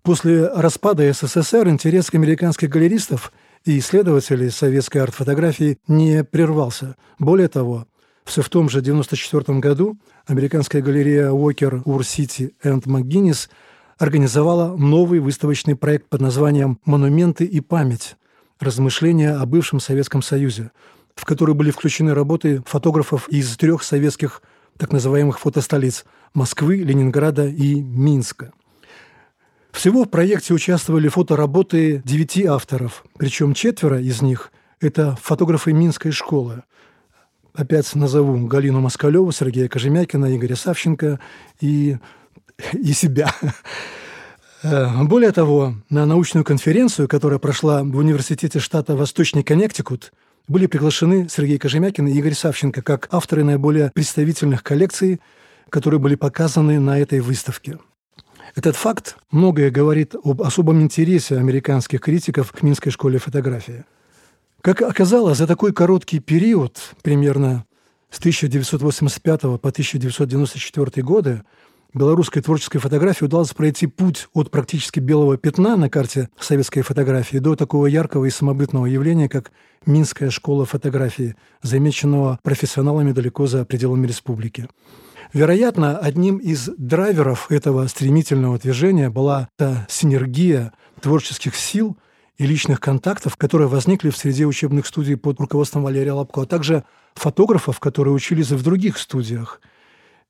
После 0.03 0.47
распада 0.47 1.13
СССР 1.13 1.69
интерес 1.69 2.11
к 2.11 2.15
американских 2.15 2.69
галеристов 2.69 3.33
и 3.65 3.79
исследователей 3.79 4.51
советской 4.51 4.99
арт-фотографии 4.99 5.79
не 5.89 6.23
прервался. 6.23 6.95
Более 7.19 7.49
того, 7.49 7.89
все 8.25 8.43
в 8.43 8.49
том 8.49 8.69
же 8.69 8.79
1994 8.79 9.59
году 9.59 9.97
американская 10.27 10.83
галерея 10.83 11.31
Уокер, 11.31 11.83
Ур-Сити 11.85 12.55
энд 12.63 12.87
МакГиннис– 12.87 13.49
организовала 13.99 14.77
новый 14.77 15.21
выставочный 15.21 15.77
проект 15.77 16.09
под 16.09 16.21
названием 16.21 16.79
«Монументы 16.85 17.45
и 17.45 17.61
память. 17.61 18.17
Размышления 18.61 19.33
о 19.33 19.47
бывшем 19.47 19.81
Советском 19.81 20.23
Союзе», 20.23 20.71
в 21.15 21.25
который 21.25 21.55
были 21.55 21.71
включены 21.71 22.15
работы 22.15 22.63
фотографов 22.67 23.29
из 23.29 23.57
трех 23.57 23.83
советских 23.83 24.43
так 24.77 24.93
называемых 24.93 25.39
фотостолиц– 25.41 26.05
Москвы, 26.35 26.79
Ленинграда 26.79 27.47
и 27.47 27.81
Минска. 27.81 28.53
Всего 29.71 30.03
в 30.03 30.09
проекте 30.09 30.53
участвовали 30.53 31.07
фотоработы 31.07 32.03
девяти 32.05 32.45
авторов, 32.45 33.05
причем 33.17 33.55
четверо 33.55 34.01
из 34.01 34.21
них– 34.21 34.51
это 34.81 35.17
фотографы 35.23 35.73
Минской 35.73 36.11
школы. 36.11 36.65
Опять 37.55 37.95
назову 37.95 38.47
Галину 38.47 38.81
Москалеву, 38.81 39.31
Сергея 39.31 39.69
Кожемякина, 39.69 40.37
Игоря 40.37 40.57
Савченко 40.57 41.21
и 41.61 41.97
и 42.73 42.93
себя. 42.93 43.33
Э, 44.63 45.03
более 45.05 45.31
того, 45.31 45.75
на 45.91 46.07
научную 46.07 46.43
конференцию, 46.43 47.07
которая 47.07 47.39
прошла 47.39 47.83
в 47.83 47.97
университете 47.99 48.61
штата 48.61 48.97
Восточный 48.97 49.43
Коннектикут, 49.43 50.13
были 50.49 50.67
приглашены 50.67 51.29
Сергей 51.29 51.59
Кожемякин 51.59 52.09
и 52.09 52.13
Игорь 52.13 52.35
Савченко 52.35 52.81
как 52.81 53.09
авторы 53.11 53.45
наиболее 53.45 53.91
представительных 53.95 54.63
коллекций, 54.63 55.21
которые 55.69 56.01
были 56.01 56.15
показаны 56.15 56.81
на 56.81 56.99
этой 56.99 57.21
выставке. 57.21 57.79
Этот 58.55 58.77
факт 58.77 59.17
многое 59.31 59.71
говорит 59.71 60.15
об 60.23 60.41
особом 60.43 60.81
интересе 60.81 61.37
американских 61.37 62.01
критиков 62.01 62.53
к 62.53 62.63
Минской 62.63 62.91
школе 62.93 63.19
фотографии. 63.19 63.85
Как 64.65 64.81
оказалось, 64.81 65.37
за 65.37 65.47
такой 65.47 65.75
короткий 65.75 66.21
период, 66.21 66.95
примерно 67.03 67.67
с 68.09 68.19
1985 68.19 69.43
по 69.43 69.69
1994 69.69 71.03
годы, 71.03 71.43
белорусской 71.93 72.41
творческой 72.41 72.79
фотографии 72.79 73.27
удалось 73.27 73.53
пройти 73.53 73.87
путь 73.87 74.27
от 74.33 74.51
практически 74.51 75.01
белого 75.01 75.37
пятна 75.37 75.77
на 75.77 75.91
карте 75.91 76.31
советской 76.41 76.81
фотографии 76.81 77.37
до 77.37 77.57
такого 77.57 77.85
яркого 77.85 78.25
и 78.25 78.31
самобытного 78.31 78.87
явления, 78.87 79.29
как 79.29 79.53
Минская 79.85 80.31
школа 80.31 80.65
фотографии, 80.65 81.37
замеченного 81.61 82.39
профессионалами 82.43 83.13
далеко 83.13 83.47
за 83.47 83.67
пределами 83.67 84.07
республики. 84.07 84.71
Вероятно, 85.35 85.99
одним 85.99 86.39
из 86.39 86.71
драйверов 86.79 87.51
этого 87.53 87.87
стремительного 87.87 88.59
движения 88.59 89.11
была 89.11 89.51
та 89.57 89.87
синергия 89.91 90.73
творческих 91.03 91.55
сил 91.55 91.99
и 92.37 92.47
личных 92.47 92.81
контактов, 92.81 93.37
которые 93.37 93.69
возникли 93.69 94.11
в 94.11 94.17
среде 94.17 94.45
учебных 94.47 94.87
студий 94.87 95.17
под 95.17 95.41
руководством 95.41 95.85
Валерия 95.85 96.13
Лапко, 96.13 96.43
а 96.43 96.47
также 96.47 96.85
фотографов, 97.15 97.81
которые 97.81 98.15
учились 98.15 98.51
в 98.51 98.63
других 98.63 98.99
студиях– 98.99 99.61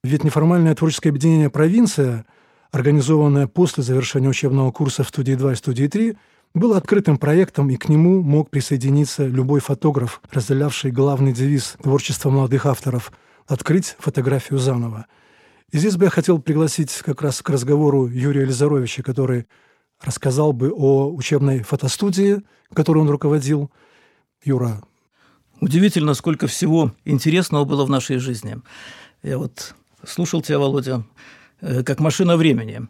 ведь 0.05 0.23
неформальное 0.23 0.75
творческое 0.75 1.09
объединение 1.09 1.49
«Провинция», 1.49 2.27
организованное 2.73 3.47
после 3.47 3.83
завершения 3.83 4.29
учебного 4.29 4.71
курса 4.71 5.03
в 5.03 5.09
студии 5.09 5.33
2 5.33 5.53
и 5.53 5.57
студии 5.57 5.87
3, 5.87 6.15
было 6.53 6.77
открытым 6.77 7.17
проектом, 7.17 7.71
и 7.71 7.77
к 7.77 7.89
нему 7.89 8.21
мог 8.21 8.51
присоединиться 8.51 9.27
любой 9.27 9.61
фотограф, 9.61 10.21
разделявший 10.31 10.91
главный 10.91 11.33
девиз 11.33 11.77
творчества 11.83 12.29
молодых 12.29 12.67
авторов– 12.67 13.13
«Открыть 13.47 13.97
фотографию 13.99 14.59
заново». 14.59 15.07
И 15.73 15.79
здесь 15.79 15.97
бы 15.97 16.05
я 16.05 16.11
хотел 16.11 16.39
пригласить 16.39 16.93
как 16.99 17.23
раз 17.23 17.41
к 17.41 17.49
разговору 17.49 18.07
Юрия 18.07 18.45
Лизаровича, 18.45 19.03
который 19.03 19.47
рассказал 20.01 20.53
бы 20.53 20.73
о 20.73 21.11
учебной 21.11 21.63
фотостудии, 21.63 22.43
которую 22.73 23.05
он 23.05 23.11
руководил. 23.11 23.71
Юра. 24.43 24.83
Удивительно, 25.61 26.15
сколько 26.15 26.47
всего 26.47 26.93
интересного 27.05 27.65
было 27.65 27.85
в 27.85 27.91
нашей 27.91 28.19
жизни. 28.19 28.59
Я 29.23 29.39
вот 29.39 29.75
слушал 30.07 30.43
тебя, 30.43 30.59
Володя, 30.59 31.05
э, 31.61 31.83
как 31.83 32.01
машина 32.01 32.37
времени. 32.37 32.89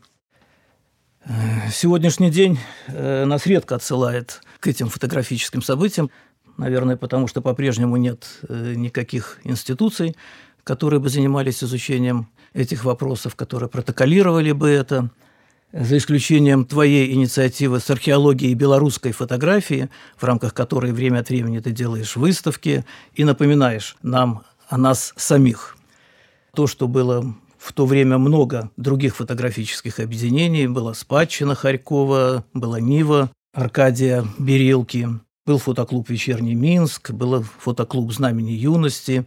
Сегодняшний 1.73 2.31
день 2.31 2.59
э, 2.89 3.25
нас 3.25 3.47
редко 3.47 3.77
отсылает 3.77 4.43
к 4.61 4.67
этим 4.67 4.89
фотографическим 4.89 5.63
событиям, 5.63 6.11
наверное, 6.59 6.97
потому 6.97 7.29
что 7.29 7.41
по-прежнему 7.41 7.97
нет 7.97 8.27
э, 8.47 8.75
никаких 8.77 9.39
институций, 9.45 10.17
которые 10.65 11.01
бы 11.01 11.09
занимались 11.09 11.65
изучением 11.65 12.29
этих 12.53 12.85
вопросов, 12.85 13.37
которые 13.37 13.71
протоколировали 13.71 14.53
бы 14.53 14.69
это, 14.69 15.11
за 15.73 15.97
исключением 15.97 16.65
твоей 16.65 17.13
инициативы 17.13 17.81
с 17.81 17.91
археологией 17.91 18.55
белорусской 18.55 19.13
фотографии, 19.13 19.89
в 20.17 20.25
рамках 20.25 20.55
которой 20.55 20.93
время 20.93 21.21
от 21.21 21.29
времени 21.29 21.59
ты 21.59 21.73
делаешь 21.73 22.17
выставки 22.17 22.85
и 23.15 23.25
напоминаешь 23.25 23.97
нам 24.03 24.43
о 24.69 24.79
нас 24.79 25.13
самих. 25.17 25.77
То, 26.55 26.67
что 26.67 26.87
было 26.87 27.35
в 27.65 27.73
то 27.73 27.87
время 27.87 28.19
много 28.19 28.71
других 28.77 29.17
фотографических 29.17 29.99
объединений. 29.99 30.67
Была 30.67 30.93
Спадщина 30.93 31.55
Харькова, 31.55 32.45
была 32.53 32.79
Нива 32.79 33.31
Аркадия 33.55 34.27
Берилки, 34.39 35.09
был 35.47 35.59
фотоклуб 35.59 36.11
«Вечерний 36.11 36.55
Минск», 36.55 37.11
был 37.13 37.43
фотоклуб 37.59 38.13
«Знамени 38.13 38.53
юности». 38.53 39.27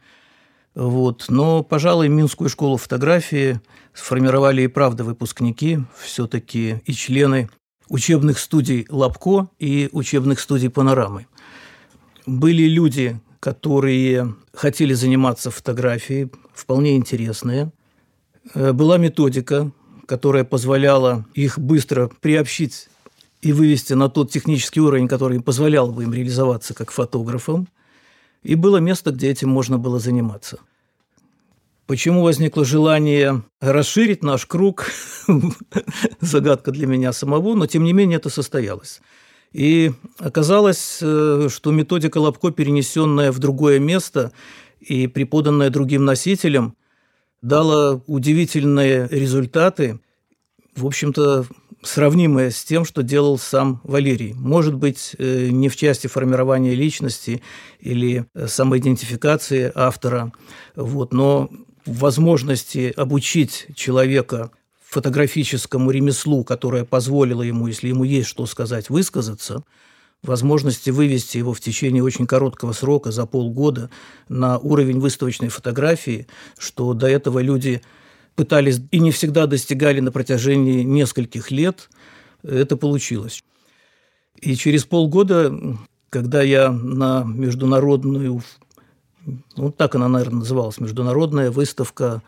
Вот. 0.75 1.25
Но, 1.29 1.63
пожалуй, 1.63 2.09
Минскую 2.09 2.49
школу 2.49 2.77
фотографии 2.77 3.59
сформировали 3.97 4.61
и 4.61 4.67
правда 4.67 5.03
выпускники, 5.03 5.79
все-таки 5.99 6.81
и 6.85 6.93
члены 6.93 7.49
учебных 7.89 8.37
студий 8.37 8.85
«Лабко» 8.89 9.49
и 9.59 9.89
учебных 9.91 10.39
студий 10.39 10.69
«Панорамы». 10.69 11.25
Были 12.25 12.63
люди, 12.63 13.19
которые 13.39 14.35
хотели 14.53 14.93
заниматься 14.93 15.49
фотографией, 15.49 16.29
вполне 16.53 16.95
интересные. 16.95 17.71
Э, 18.53 18.73
была 18.73 18.97
методика, 18.97 19.71
которая 20.05 20.43
позволяла 20.43 21.25
их 21.33 21.57
быстро 21.57 22.11
приобщить 22.21 22.89
и 23.41 23.51
вывести 23.51 23.93
на 23.93 24.09
тот 24.09 24.31
технический 24.31 24.81
уровень, 24.81 25.07
который 25.07 25.41
позволял 25.41 25.91
бы 25.91 26.03
им 26.03 26.13
реализоваться 26.13 26.73
как 26.73 26.91
фотографам. 26.91 27.67
И 28.43 28.55
было 28.55 28.77
место, 28.77 29.11
где 29.11 29.29
этим 29.29 29.49
можно 29.49 29.77
было 29.77 29.99
заниматься. 29.99 30.59
Почему 31.87 32.21
возникло 32.21 32.65
желание 32.65 33.43
расширить 33.61 34.21
наш 34.21 34.45
круг? 34.45 34.91
Загадка 36.19 36.71
для 36.71 36.85
меня 36.85 37.13
самого, 37.13 37.55
но 37.55 37.65
тем 37.65 37.85
не 37.85 37.93
менее 37.93 38.17
это 38.17 38.29
состоялось. 38.29 38.99
И 39.53 39.93
оказалось, 40.19 40.99
э, 41.01 41.47
что 41.49 41.71
методика 41.71 42.17
Лобко, 42.17 42.51
перенесенная 42.51 43.31
в 43.31 43.39
другое 43.39 43.79
место 43.79 44.33
и 44.81 45.07
преподанная 45.07 45.69
другим 45.69 46.03
носителям, 46.03 46.75
дала 47.41 48.01
удивительные 48.05 49.07
результаты, 49.09 50.01
в 50.75 50.85
общем-то, 50.85 51.45
сравнимые 51.83 52.51
с 52.51 52.65
тем, 52.65 52.83
что 52.83 53.01
делал 53.01 53.37
сам 53.37 53.79
Валерий. 53.85 54.33
Может 54.33 54.75
быть, 54.75 55.15
э, 55.17 55.47
не 55.51 55.69
в 55.69 55.77
части 55.77 56.07
формирования 56.07 56.75
личности 56.75 57.41
или 57.79 58.25
э, 58.33 58.47
самоидентификации 58.47 59.71
автора, 59.73 60.33
вот, 60.75 61.13
но 61.13 61.49
возможности 61.87 62.93
обучить 62.95 63.67
человека 63.75 64.51
фотографическому 64.87 65.91
ремеслу, 65.91 66.43
которое 66.43 66.85
позволило 66.85 67.41
ему, 67.41 67.67
если 67.67 67.89
ему 67.89 68.03
есть 68.03 68.27
что 68.27 68.45
сказать, 68.45 68.89
высказаться– 68.89 69.63
возможности 70.23 70.89
вывести 70.89 71.37
его 71.37 71.53
в 71.53 71.59
течение 71.59 72.03
очень 72.03 72.27
короткого 72.27 72.73
срока, 72.73 73.11
за 73.11 73.25
полгода, 73.25 73.89
на 74.29 74.57
уровень 74.57 74.99
выставочной 74.99 75.49
фотографии, 75.49 76.27
что 76.57 76.93
до 76.93 77.07
этого 77.07 77.39
люди 77.39 77.81
пытались 78.35 78.79
и 78.91 78.99
не 78.99 79.11
всегда 79.11 79.47
достигали 79.47 79.99
на 79.99 80.11
протяжении 80.11 80.83
нескольких 80.83 81.51
лет, 81.51 81.89
это 82.43 82.77
получилось. 82.77 83.43
И 84.39 84.55
через 84.55 84.85
полгода, 84.85 85.55
когда 86.09 86.41
я 86.43 86.71
на 86.71 87.23
международную, 87.23 88.43
ну 89.55 89.71
так 89.71 89.95
она, 89.95 90.07
наверное, 90.07 90.39
называлась, 90.39 90.79
международная 90.79 91.51
выставка 91.51 92.21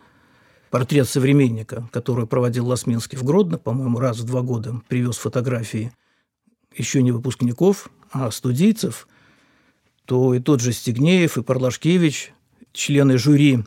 «Портрет 0.70 1.10
современника», 1.10 1.88
которую 1.92 2.28
проводил 2.28 2.68
Ласминский 2.68 3.18
в 3.18 3.24
Гродно, 3.24 3.58
по-моему, 3.58 4.00
раз 4.00 4.20
в 4.20 4.26
два 4.26 4.42
года 4.42 4.82
привез 4.88 5.18
фотографии– 5.18 5.92
еще 6.76 7.02
не 7.02 7.12
выпускников, 7.12 7.90
а 8.12 8.32
студийцев, 8.32 9.08
то 10.06 10.34
и 10.34 10.40
тот 10.40 10.62
же 10.62 10.72
Стегнеев, 10.72 11.38
и 11.38 11.44
Парлашкевич, 11.44 12.34
члены 12.72 13.18
жюри 13.18 13.64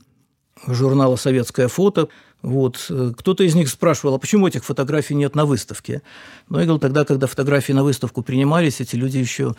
журнала 0.67 1.17
«Советское 1.17 1.69
фото», 1.69 2.09
вот. 2.43 2.91
Кто-то 3.19 3.45
из 3.45 3.55
них 3.55 3.69
спрашивал, 3.69 4.15
а 4.17 4.19
почему 4.19 4.49
этих 4.49 4.65
фотографий 4.65 5.15
нет 5.15 5.37
на 5.37 5.45
выставке? 5.45 6.03
Ну, 6.49 6.59
я 6.59 6.65
говорил, 6.65 6.81
тогда, 6.81 7.05
когда 7.05 7.29
фотографии 7.29 7.73
на 7.73 7.85
выставку 7.85 8.23
принимались, 8.23 8.81
эти 8.81 8.97
люди 8.97 9.19
еще 9.19 9.55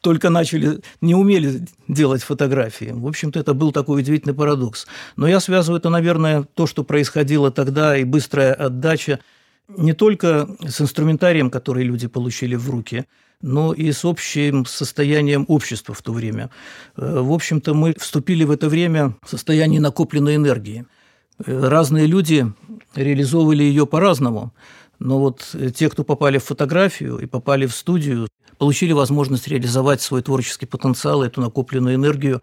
только 0.00 0.30
начали, 0.30 0.80
не 1.00 1.14
умели 1.14 1.66
делать 1.88 2.22
фотографии. 2.22 2.92
В 2.92 3.06
общем-то, 3.06 3.38
это 3.38 3.54
был 3.54 3.72
такой 3.72 4.00
удивительный 4.00 4.34
парадокс. 4.34 4.86
Но 5.16 5.26
я 5.26 5.40
связываю 5.40 5.78
это, 5.78 5.90
наверное, 5.90 6.42
то, 6.42 6.66
что 6.66 6.84
происходило 6.84 7.50
тогда, 7.50 7.96
и 7.96 8.04
быстрая 8.04 8.54
отдача 8.54 9.20
не 9.68 9.92
только 9.92 10.48
с 10.66 10.80
инструментарием, 10.80 11.50
который 11.50 11.84
люди 11.84 12.08
получили 12.08 12.56
в 12.56 12.68
руки, 12.70 13.06
но 13.42 13.72
и 13.72 13.92
с 13.92 14.04
общим 14.04 14.66
состоянием 14.66 15.44
общества 15.48 15.94
в 15.94 16.02
то 16.02 16.12
время. 16.12 16.50
Э, 16.96 17.20
в 17.20 17.32
общем-то, 17.32 17.74
мы 17.74 17.94
вступили 17.98 18.44
в 18.44 18.50
это 18.50 18.68
время 18.68 19.14
в 19.22 19.30
состояние 19.30 19.80
накопленной 19.80 20.36
энергии. 20.36 20.86
Э, 21.44 21.68
разные 21.68 22.06
люди 22.06 22.52
реализовывали 22.94 23.62
ее 23.62 23.86
по-разному, 23.86 24.52
но 24.98 25.18
вот 25.18 25.54
те, 25.74 25.88
кто 25.88 26.04
попали 26.04 26.38
в 26.38 26.44
фотографию 26.44 27.18
и 27.18 27.26
попали 27.26 27.66
в 27.66 27.74
студию, 27.74 28.28
получили 28.60 28.92
возможность 28.92 29.48
реализовать 29.48 30.00
свой 30.00 30.22
творческий 30.22 30.66
потенциал, 30.66 31.24
эту 31.24 31.40
накопленную 31.40 31.96
энергию 31.96 32.42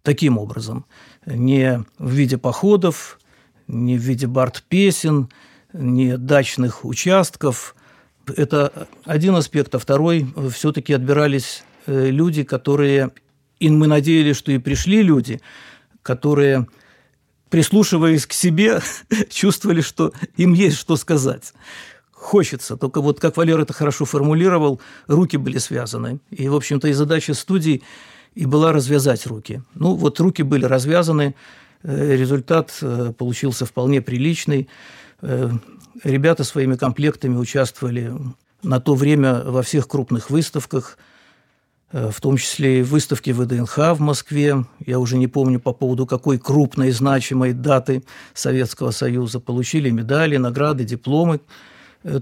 таким 0.00 0.38
образом. 0.38 0.86
Не 1.26 1.84
в 1.98 2.10
виде 2.10 2.38
походов, 2.38 3.18
не 3.68 3.98
в 3.98 4.00
виде 4.00 4.26
бард-песен– 4.26 5.28
не 5.78 6.16
дачных 6.16 6.84
участков. 6.84 7.74
Это 8.26 8.88
один 9.04 9.34
аспект, 9.36 9.74
а 9.74 9.78
второй 9.78 10.26
все-таки 10.52 10.92
отбирались 10.92 11.62
э, 11.86 12.10
люди, 12.10 12.42
которые, 12.42 13.12
и 13.60 13.70
мы 13.70 13.86
надеялись, 13.86 14.36
что 14.36 14.52
и 14.52 14.58
пришли 14.58 15.02
люди, 15.02 15.40
которые, 16.02 16.66
прислушиваясь 17.50 18.26
к 18.26 18.32
себе, 18.32 18.80
чувствовали, 19.30 19.80
что 19.80 20.12
им 20.36 20.54
есть 20.54 20.76
что 20.76 20.96
сказать. 20.96 21.52
Хочется. 22.26 22.76
Только 22.76 23.00
вот, 23.00 23.20
как 23.20 23.36
Валер 23.36 23.60
это 23.60 23.72
хорошо 23.72 24.04
формулировал, 24.04 24.80
руки 25.06 25.36
были 25.36 25.58
связаны. 25.58 26.18
И, 26.32 26.48
в 26.48 26.56
общем-то, 26.56 26.88
и 26.88 26.92
задача 26.92 27.34
студии 27.34 27.82
и 28.34 28.46
была 28.46 28.72
развязать 28.72 29.28
руки. 29.28 29.62
Ну, 29.74 29.94
вот 29.94 30.18
руки 30.18 30.42
были 30.42 30.64
развязаны, 30.64 31.36
э, 31.84 32.16
результат 32.16 32.76
э, 32.82 33.12
получился 33.16 33.64
вполне 33.64 34.02
приличный. 34.02 34.66
Э, 35.22 35.52
ребята 36.02 36.42
своими 36.42 36.74
комплектами 36.74 37.36
участвовали 37.36 38.12
на 38.60 38.80
то 38.80 38.96
время 38.96 39.44
во 39.44 39.62
всех 39.62 39.86
крупных 39.86 40.28
выставках, 40.28 40.98
в 41.92 42.20
том 42.20 42.38
числе 42.38 42.80
и 42.80 42.82
выставке 42.82 43.34
ВДНХ 43.34 43.78
в 43.94 44.00
Москве. 44.00 44.66
Я 44.84 44.98
уже 44.98 45.16
не 45.16 45.28
помню 45.28 45.60
по 45.60 45.72
поводу 45.72 46.06
какой 46.06 46.38
крупной 46.38 46.90
значимой 46.90 47.52
даты 47.52 48.02
Советского 48.34 48.90
Союза. 48.90 49.38
Получили 49.38 49.90
медали, 49.90 50.38
награды, 50.38 50.82
дипломы 50.82 51.38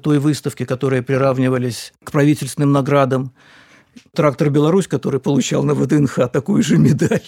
той 0.03 0.19
выставки, 0.19 0.65
которые 0.65 1.03
приравнивались 1.03 1.93
к 2.03 2.13
правительственным 2.13 2.73
наградам. 2.73 3.33
Трактор 4.13 4.51
«Беларусь», 4.51 4.89
который 4.89 5.21
получал 5.21 5.63
на 5.63 5.75
ВДНХ 5.75 6.29
такую 6.33 6.63
же 6.63 6.79
медаль. 6.79 7.23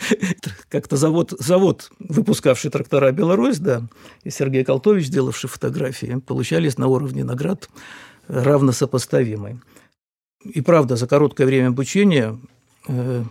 Как-то 0.68 0.96
завод, 0.96 1.34
завод, 1.38 1.90
выпускавший 2.00 2.70
трактора 2.70 3.12
«Беларусь», 3.12 3.58
да, 3.58 3.82
и 4.24 4.30
Сергей 4.30 4.64
Колтович, 4.64 5.08
делавший 5.08 5.48
фотографии, 5.48 6.20
получались 6.26 6.78
на 6.78 6.88
уровне 6.88 7.22
наград 7.22 7.68
равно 8.26 8.72
сопоставимой. 8.72 9.60
И 10.44 10.60
правда, 10.60 10.96
за 10.96 11.06
короткое 11.06 11.46
время 11.46 11.68
обучения 11.68 12.38
э, 12.88 13.24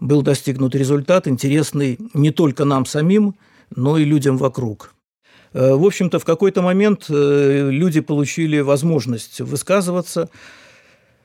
был 0.00 0.22
достигнут 0.22 0.74
результат, 0.74 1.28
интересный 1.28 1.98
не 2.12 2.30
только 2.30 2.64
нам 2.64 2.86
самим, 2.86 3.34
но 3.74 3.98
и 3.98 4.04
людям 4.04 4.36
вокруг. 4.36 4.94
Э, 5.52 5.74
в 5.74 5.84
общем-то, 5.84 6.18
в 6.18 6.24
какой-то 6.24 6.62
момент 6.62 7.06
э, 7.08 7.68
люди 7.70 8.00
получили 8.00 8.60
возможность 8.60 9.40
высказываться, 9.40 10.28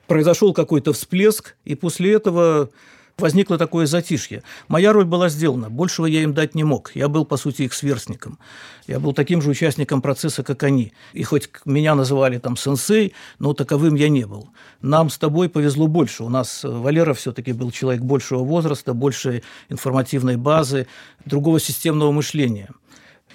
произошел 0.07 0.53
какой-то 0.53 0.93
всплеск, 0.93 1.55
и 1.65 1.75
после 1.75 2.13
этого 2.13 2.69
возникло 3.17 3.57
такое 3.57 3.85
затишье. 3.85 4.43
Моя 4.67 4.91
роль 4.91 5.05
была 5.05 5.29
сделана, 5.29 5.69
большего 5.69 6.05
я 6.05 6.23
им 6.23 6.33
дать 6.33 6.55
не 6.55 6.63
мог. 6.63 6.91
Я 6.95 7.07
был, 7.07 7.25
по 7.25 7.37
сути, 7.37 7.63
их 7.63 7.73
сверстником. 7.73 8.39
Я 8.87 8.99
был 8.99 9.13
таким 9.13 9.41
же 9.41 9.51
участником 9.51 10.01
процесса, 10.01 10.43
как 10.43 10.63
они. 10.63 10.93
И 11.13 11.23
хоть 11.23 11.49
меня 11.65 11.95
называли 11.95 12.37
там 12.37 12.57
сенсей, 12.57 13.13
но 13.39 13.53
таковым 13.53 13.95
я 13.95 14.09
не 14.09 14.25
был. 14.25 14.49
Нам 14.81 15.09
с 15.09 15.17
тобой 15.17 15.47
повезло 15.47 15.87
больше. 15.87 16.23
У 16.23 16.29
нас 16.29 16.61
Валера 16.63 17.13
все-таки 17.13 17.53
был 17.53 17.71
человек 17.71 18.01
большего 18.01 18.43
возраста, 18.43 18.93
большей 18.93 19.43
информативной 19.69 20.37
базы, 20.37 20.87
другого 21.25 21.59
системного 21.59 22.11
мышления. 22.11 22.69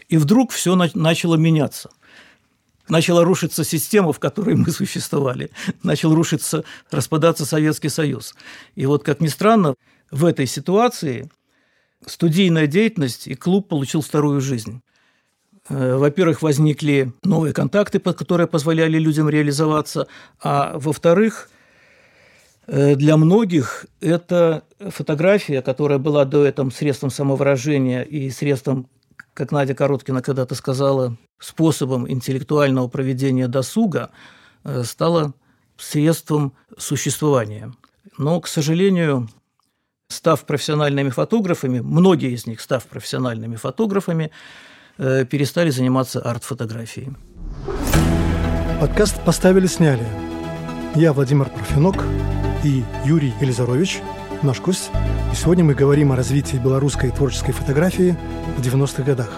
И 0.08 0.16
вдруг 0.16 0.52
все 0.52 0.74
начало 0.94 1.36
меняться. 1.36 1.90
начала 2.88 3.22
рушиться 3.22 3.64
система, 3.64 4.12
в 4.12 4.18
которой 4.18 4.56
мы 4.56 4.70
существовали. 4.70 5.50
Начал 5.82 6.14
рушиться, 6.14 6.64
распадаться 6.90 7.44
Советский 7.44 7.90
Союз. 7.90 8.34
И 8.74 8.86
вот, 8.86 9.04
как 9.04 9.20
ни 9.20 9.28
странно, 9.28 9.74
в 10.10 10.24
этой 10.24 10.46
ситуации 10.46 11.30
студийная 12.06 12.66
деятельность 12.66 13.26
и 13.26 13.34
клуб 13.34 13.68
получил 13.68 14.00
вторую 14.00 14.40
жизнь. 14.40 14.80
Э, 15.68 15.96
во-первых, 15.96 16.42
возникли 16.42 17.12
новые 17.24 17.52
контакты, 17.52 17.98
которые 17.98 18.46
позволяли 18.46 18.98
людям 18.98 19.28
реализоваться, 19.28 20.06
а 20.42 20.78
во-вторых, 20.78 21.50
э, 22.66 22.94
для 22.96 23.16
многих 23.16 23.86
это 24.00 24.64
фотография, 24.78 25.60
которая 25.60 25.98
была 25.98 26.24
до 26.24 26.44
этого 26.44 26.70
средством 26.70 27.10
самовыражения 27.10 28.02
и 28.02 28.30
средством, 28.30 28.88
как 29.38 29.52
Надя 29.52 29.72
Короткина 29.72 30.20
когда-то 30.20 30.56
сказала, 30.56 31.16
способом 31.38 32.10
интеллектуального 32.10 32.88
проведения 32.88 33.46
досуга, 33.46 34.10
э, 34.64 34.82
стала 34.82 35.32
средством 35.76 36.54
существования. 36.76 37.72
Но, 38.18 38.40
к 38.40 38.48
сожалению, 38.48 39.28
став 40.08 40.44
профессиональными 40.44 41.10
фотографами, 41.10 41.78
многие 41.78 42.32
из 42.32 42.48
них, 42.48 42.60
став 42.60 42.84
профессиональными 42.86 43.54
фотографами, 43.54 44.32
э, 44.98 45.24
перестали 45.24 45.70
заниматься 45.70 46.20
арт-фотографией. 46.20 47.12
Подкаст 48.80 49.24
«Поставили, 49.24 49.68
сняли». 49.68 50.06
Я 50.96 51.12
Владимир 51.12 51.48
Парфенок 51.48 52.02
и 52.64 52.82
Юрий 53.04 53.32
Елизарович, 53.40 54.00
наш 54.42 54.60
гость. 54.60 54.90
И 55.32 55.36
сегодня 55.36 55.64
мы 55.64 55.74
говорим 55.74 56.12
о 56.12 56.16
развитии 56.16 56.56
белорусской 56.56 57.10
творческой 57.10 57.52
фотографии 57.52 58.16
в 58.56 58.60
90-х 58.60 59.02
годах. 59.02 59.30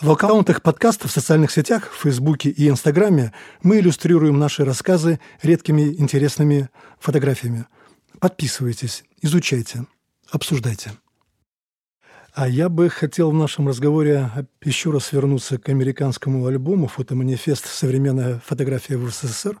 В 0.00 0.10
аккаунтах 0.10 0.60
подкаста 0.60 1.08
в 1.08 1.12
социальных 1.12 1.50
сетях, 1.50 1.90
в 1.90 2.02
Фейсбуке 2.02 2.50
и 2.50 2.68
Инстаграме 2.68 3.32
мы 3.62 3.78
иллюстрируем 3.78 4.38
наши 4.38 4.64
рассказы 4.64 5.20
редкими 5.42 5.94
интересными 5.94 6.68
фотографиями. 6.98 7.66
Подписывайтесь, 8.18 9.04
изучайте, 9.22 9.86
обсуждайте. 10.30 10.92
А 12.34 12.48
я 12.48 12.68
бы 12.68 12.90
хотел 12.90 13.30
в 13.30 13.34
нашем 13.34 13.68
разговоре 13.68 14.28
еще 14.62 14.90
раз 14.90 15.12
вернуться 15.12 15.58
к 15.58 15.68
американскому 15.68 16.44
альбому 16.46 16.88
«Фотоманифест. 16.88 17.66
Современная 17.66 18.40
фотография 18.44 18.96
в 18.96 19.08
СССР», 19.08 19.56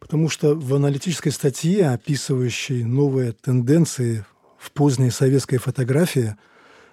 потому 0.00 0.28
что 0.28 0.54
в 0.54 0.74
аналитической 0.74 1.30
статье, 1.30 1.90
описывающей 1.90 2.84
новые 2.84 3.32
тенденции 3.32 4.24
в 4.58 4.70
поздней 4.72 5.10
советской 5.10 5.58
фотографии– 5.58 6.36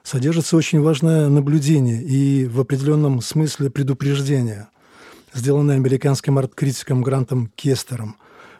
содержится 0.05 0.55
очень 0.55 0.81
важное 0.81 1.27
наблюдение 1.29 2.01
и 2.01 2.45
в 2.45 2.61
определенном 2.61 3.21
смысле 3.21 3.71
предупреждение, 3.71 4.67
сделанное 5.33 5.75
американским 5.75 6.37
арт-критиком 6.37 7.01
Грантом 7.01 7.51
Кестером. 7.55 8.15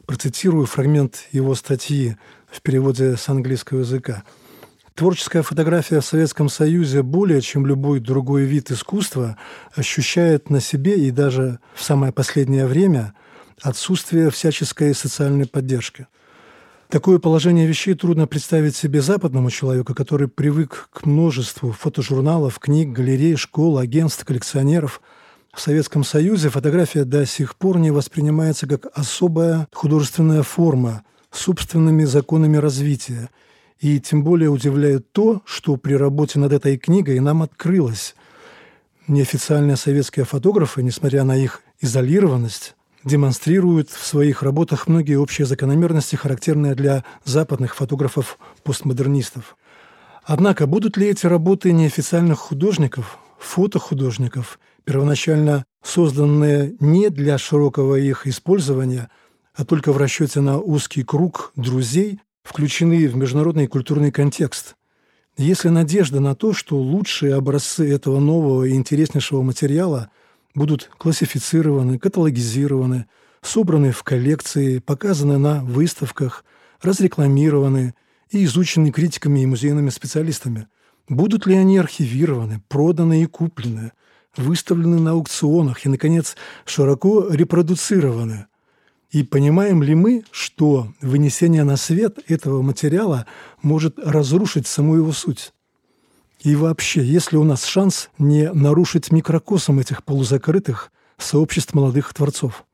Процитирую 0.07 0.65
фрагмент 0.65 1.27
его 1.31 1.53
статьи 1.55 2.17
в 2.47 2.61
переводе 2.61 3.15
с 3.15 3.29
английского 3.29 3.79
языка. 3.79 4.23
Творческая 4.95 5.43
фотография 5.43 5.99
в 5.99 6.05
Советском 6.05 6.49
Союзе 6.49 7.03
более 7.03 7.41
чем 7.41 7.65
любой 7.65 7.99
другой 7.99 8.43
вид 8.43 8.71
искусства 8.71 9.37
ощущает 9.75 10.49
на 10.49 10.59
себе 10.59 10.95
и 10.95 11.11
даже 11.11 11.59
в 11.75 11.83
самое 11.83 12.11
последнее 12.11 12.65
время 12.65 13.13
отсутствие 13.61 14.29
всяческой 14.29 14.93
социальной 14.93 15.47
поддержки– 15.47 16.07
Такое 16.89 17.17
положение 17.17 17.65
вещей 17.65 17.95
трудно 17.95 18.27
представить 18.27 18.75
себе 18.75 19.01
западному 19.01 19.49
человеку, 19.49 19.95
который 19.95 20.27
привык 20.27 20.89
к 20.93 21.05
множеству 21.05 21.71
фотожурналов, 21.71 22.59
книг, 22.59 22.89
галерей, 22.89 23.35
школ, 23.35 23.79
агентств, 23.79 24.23
коллекционеров. 24.23 25.01
В 25.51 25.59
Советском 25.59 26.03
Союзе 26.03 26.49
фотография 26.49 27.03
до 27.03 27.25
сих 27.25 27.55
пор 27.55 27.79
не 27.79 27.89
воспринимается 27.89 28.67
как 28.67 28.87
особая 28.93 29.67
художественная 29.73 30.43
форма 30.43 31.03
с 31.31 31.39
собственными 31.39 32.03
законами 32.03 32.57
развития. 32.57 33.29
И 33.79 33.99
тем 33.99 34.23
более 34.23 34.49
удивляет 34.49 35.11
то, 35.11 35.41
что 35.45 35.77
при 35.77 35.95
работе 35.95 36.37
над 36.37 36.53
этой 36.53 36.77
книгой 36.77 37.19
нам 37.19 37.41
открылось. 37.41 38.15
Неофициальные 39.07 39.75
советские 39.75 40.25
фотографы, 40.25 40.83
несмотря 40.83 41.23
на 41.23 41.35
их 41.35 41.61
изолированность, 41.81 42.75
демонстрируют 43.05 43.89
в 43.89 44.05
своих 44.05 44.43
работах 44.43 44.87
многие 44.87 45.15
общие 45.15 45.45
закономерности, 45.45 46.15
характерные 46.15 46.75
для 46.75 47.05
западных 47.23 47.75
фотографов-постмодернистов. 47.75 49.55
Однако 50.23 50.65
будут 50.65 50.97
ли 50.97 51.07
эти 51.07 51.27
работы 51.27 51.71
неофициальных 51.71 52.39
художников, 52.39 53.19
фотохудожников, 53.39 54.59
первоначально 54.83 55.65
созданные 55.83 56.75
не 56.79 57.09
для 57.09 57.37
широкого 57.37 57.95
их 57.95 58.25
использования, 58.25 59.09
а 59.53 59.63
только 59.63 59.93
в 59.93 59.97
расчете 59.97 60.41
на 60.41 60.59
узкий 60.59 61.03
круг 61.03 61.53
друзей, 61.55 62.19
включены 62.43 63.07
в 63.07 63.15
международный 63.15 63.67
культурный 63.67 64.11
контекст? 64.11 64.75
Если 65.37 65.69
надежда 65.69 66.19
на 66.19 66.33
то, 66.33 66.53
что 66.53 66.77
лучшие 66.77 67.35
образцы 67.35 67.93
этого 67.93 68.19
нового 68.19 68.63
и 68.63 68.73
интереснейшего 68.73 69.43
материала– 69.43 70.09
будут 70.55 70.89
классифицированы, 70.97 71.99
каталогизированы, 71.99 73.05
собраны 73.41 73.91
в 73.91 74.03
коллекции, 74.03 74.79
показаны 74.79 75.37
на 75.37 75.63
выставках, 75.63 76.43
разрекламированы 76.81 77.93
и 78.31 78.43
изучены 78.45 78.91
критиками 78.91 79.41
и 79.41 79.45
музейными 79.45 79.89
специалистами. 79.89 80.67
Будут 81.07 81.45
ли 81.45 81.55
они 81.55 81.77
архивированы, 81.77 82.61
проданы 82.67 83.21
и 83.21 83.27
куплены, 83.27 83.91
выставлены 84.35 84.99
на 84.99 85.11
аукционах 85.11 85.85
и, 85.85 85.89
наконец, 85.89 86.35
широко 86.65 87.29
репродуцированы? 87.29 88.47
И 89.11 89.23
понимаем 89.23 89.83
ли 89.83 89.93
мы, 89.93 90.23
что 90.31 90.91
вынесение 90.99 91.63
на 91.63 91.77
свет 91.77 92.19
этого 92.27 92.61
материала 92.61 93.27
может 93.61 93.99
разрушить 93.99 94.67
саму 94.67 94.95
его 94.95 95.11
суть? 95.11 95.53
И 96.45 96.55
вообще, 96.55 97.03
есть 97.03 97.31
ли 97.31 97.39
у 97.39 97.43
нас 97.43 97.65
шанс 97.65 98.11
не 98.19 98.51
нарушить 98.53 99.11
микрокосм 99.11 99.79
этих 99.79 100.03
полузакрытых 100.03 100.91
сообществ 101.17 101.73
молодых 101.73 102.13
творцов? 102.13 102.65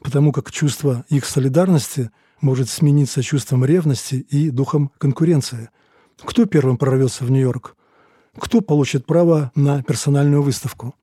Потому 0.00 0.32
как 0.32 0.50
чувство 0.50 1.04
их 1.10 1.26
солидарности 1.26 2.10
может 2.40 2.70
смениться 2.70 3.22
чувством 3.22 3.62
ревности 3.62 4.14
и 4.14 4.48
духом 4.48 4.90
конкуренции. 4.96 5.68
Кто 6.18 6.46
первым 6.46 6.78
прорвется 6.78 7.24
в 7.24 7.30
Нью-Йорк? 7.30 7.76
Кто 8.38 8.62
получит 8.62 9.04
право 9.04 9.52
на 9.54 9.82
персональную 9.82 10.40
выставку? 10.40 10.94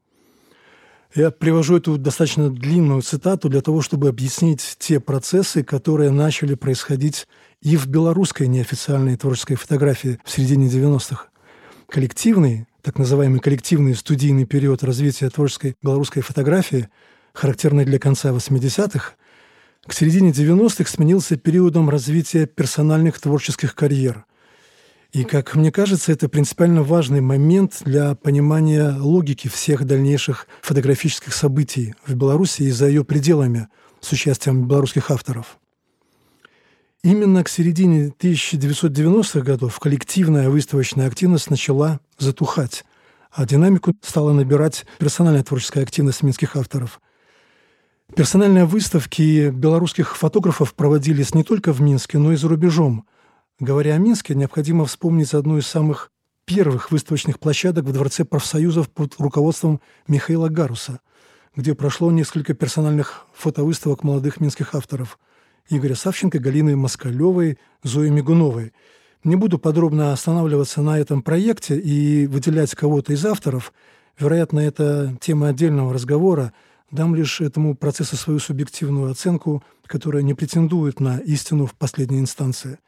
Я 1.13 1.29
привожу 1.29 1.77
эту 1.77 1.99
достаточно 1.99 2.49
длинную 2.49 3.03
цитату 3.03 3.47
для 3.47 3.61
того, 3.61 3.83
чтобы 3.83 4.07
объяснить 4.07 4.75
те 4.79 4.99
процессы, 4.99 5.63
которые 5.63 6.09
начали 6.09 6.55
происходить 6.55 7.27
и 7.61 7.77
в 7.77 7.85
белорусской 7.85 8.47
неофициальной 8.47 9.17
творческой 9.17 9.53
фотографии 9.53 10.19
в 10.25 10.31
середине 10.31 10.67
90-х 10.67 11.30
коллективный, 11.91 12.65
так 12.81 12.97
называемый 12.97 13.39
коллективный 13.41 13.95
студийный 13.95 14.45
период 14.45 14.81
развития 14.83 15.29
творческой 15.29 15.75
белорусской 15.83 16.23
фотографии, 16.23 16.89
характерный 17.33 17.85
для 17.85 17.99
конца 17.99 18.31
80-х, 18.31 19.13
к 19.85 19.93
середине 19.93 20.31
90-х 20.31 20.89
сменился 20.89 21.35
периодом 21.35 21.89
развития 21.89 22.47
персональных 22.47 23.19
творческих 23.19 23.75
карьер. 23.75 24.25
И, 25.11 25.25
как 25.25 25.55
мне 25.55 25.71
кажется, 25.71 26.13
это 26.13 26.29
принципиально 26.29 26.83
важный 26.83 27.19
момент 27.19 27.81
для 27.83 28.15
понимания 28.15 28.95
логики 28.97 29.49
всех 29.49 29.83
дальнейших 29.83 30.47
фотографических 30.61 31.33
событий 31.33 31.95
в 32.07 32.13
Беларуси 32.15 32.63
и 32.63 32.71
за 32.71 32.87
ее 32.87 33.03
пределами 33.03 33.67
с 33.99 34.11
участием 34.13 34.67
белорусских 34.67 35.11
авторов. 35.11 35.57
Именно 37.03 37.43
к 37.43 37.49
середине 37.49 38.09
1990-х 38.09 39.41
годов 39.41 39.79
коллективная 39.79 40.51
выставочная 40.51 41.07
активность 41.07 41.49
начала 41.49 41.99
затухать, 42.19 42.85
а 43.31 43.47
динамику 43.47 43.95
стала 44.01 44.33
набирать 44.33 44.85
персональная 44.99 45.43
творческая 45.43 45.81
активность 45.81 46.21
минских 46.21 46.55
авторов. 46.55 47.01
Персональные 48.15 48.65
выставки 48.65 49.49
белорусских 49.49 50.15
фотографов 50.15 50.75
проводились 50.75 51.33
не 51.33 51.43
только 51.43 51.73
в 51.73 51.81
Минске, 51.81 52.19
но 52.19 52.33
и 52.33 52.35
за 52.35 52.47
рубежом. 52.47 53.07
Говоря 53.59 53.95
о 53.95 53.97
Минске, 53.97 54.35
необходимо 54.35 54.85
вспомнить 54.85 55.33
одну 55.33 55.57
из 55.57 55.65
самых 55.65 56.11
первых 56.45 56.91
выставочных 56.91 57.39
площадок 57.39 57.85
в 57.85 57.93
Дворце 57.93 58.25
профсоюзов 58.25 58.91
под 58.91 59.15
руководством 59.17 59.81
Михаила 60.07 60.49
Гаруса, 60.49 60.99
где 61.55 61.73
прошло 61.73 62.11
несколько 62.11 62.53
персональных 62.53 63.25
фотовыставок 63.33 64.03
молодых 64.03 64.39
минских 64.39 64.75
авторов– 64.75 65.17
Игоря 65.69 65.95
Савченко, 65.95 66.39
Галины 66.39 66.75
Москалевой, 66.75 67.57
Зои 67.83 68.09
Мигуновой. 68.09 68.73
Не 69.23 69.35
буду 69.35 69.59
подробно 69.59 70.13
останавливаться 70.13 70.81
на 70.81 70.99
этом 70.99 71.21
проекте 71.21 71.79
и 71.79 72.27
выделять 72.27 72.73
кого-то 72.75 73.13
из 73.13 73.25
авторов. 73.25 73.71
Вероятно, 74.19 74.59
это 74.59 75.15
тема 75.21 75.49
отдельного 75.49 75.93
разговора. 75.93 76.53
Дам 76.89 77.15
лишь 77.15 77.39
этому 77.39 77.75
процессу 77.75 78.17
свою 78.17 78.39
субъективную 78.39 79.11
оценку, 79.11 79.63
которая 79.85 80.23
не 80.23 80.33
претендует 80.33 80.99
на 80.99 81.19
истину 81.19 81.65
в 81.65 81.75
последней 81.75 82.19
инстанции. 82.19 82.79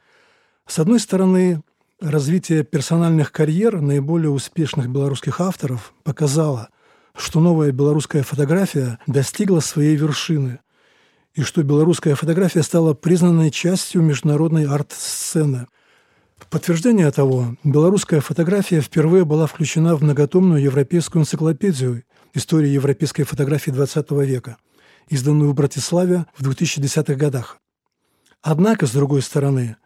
С 0.67 0.79
одной 0.79 0.99
стороны, 0.99 1.61
развитие 2.01 2.63
персональных 2.63 3.31
карьер 3.31 3.79
наиболее 3.79 4.29
успешных 4.29 4.89
белорусских 4.89 5.39
авторов 5.39 5.93
показало, 6.03 6.69
что 7.15 7.39
новая 7.39 7.71
белорусская 7.71 8.23
фотография 8.23 8.99
достигла 9.07 9.59
своей 9.59 9.95
вершины 9.95 10.59
и 11.35 11.41
что 11.41 11.63
белорусская 11.63 12.15
фотография 12.15 12.63
стала 12.63 12.93
признанной 12.93 13.49
частью 13.49 14.01
международной 14.01 14.67
арт-сцены. 14.67 15.67
В 16.37 16.47
подтверждение 16.47 17.09
того, 17.11 17.55
белорусская 17.63 18.19
фотография 18.19 18.81
впервые 18.81 19.25
была 19.25 19.47
включена 19.47 19.95
в 19.95 20.03
многотомную 20.03 20.61
европейскую 20.61 21.23
энциклопедию 21.23 22.03
истории 22.33 22.69
европейской 22.69 23.23
фотографии 23.23 23.71
XX 23.71 24.25
века, 24.25 24.57
изданную 25.09 25.51
в 25.51 25.55
Братиславе 25.55 26.25
в 26.37 26.47
2010-х 26.47 27.15
годах. 27.15 27.59
Однако, 28.41 28.85
с 28.85 28.91
другой 28.91 29.21
стороны, 29.21 29.77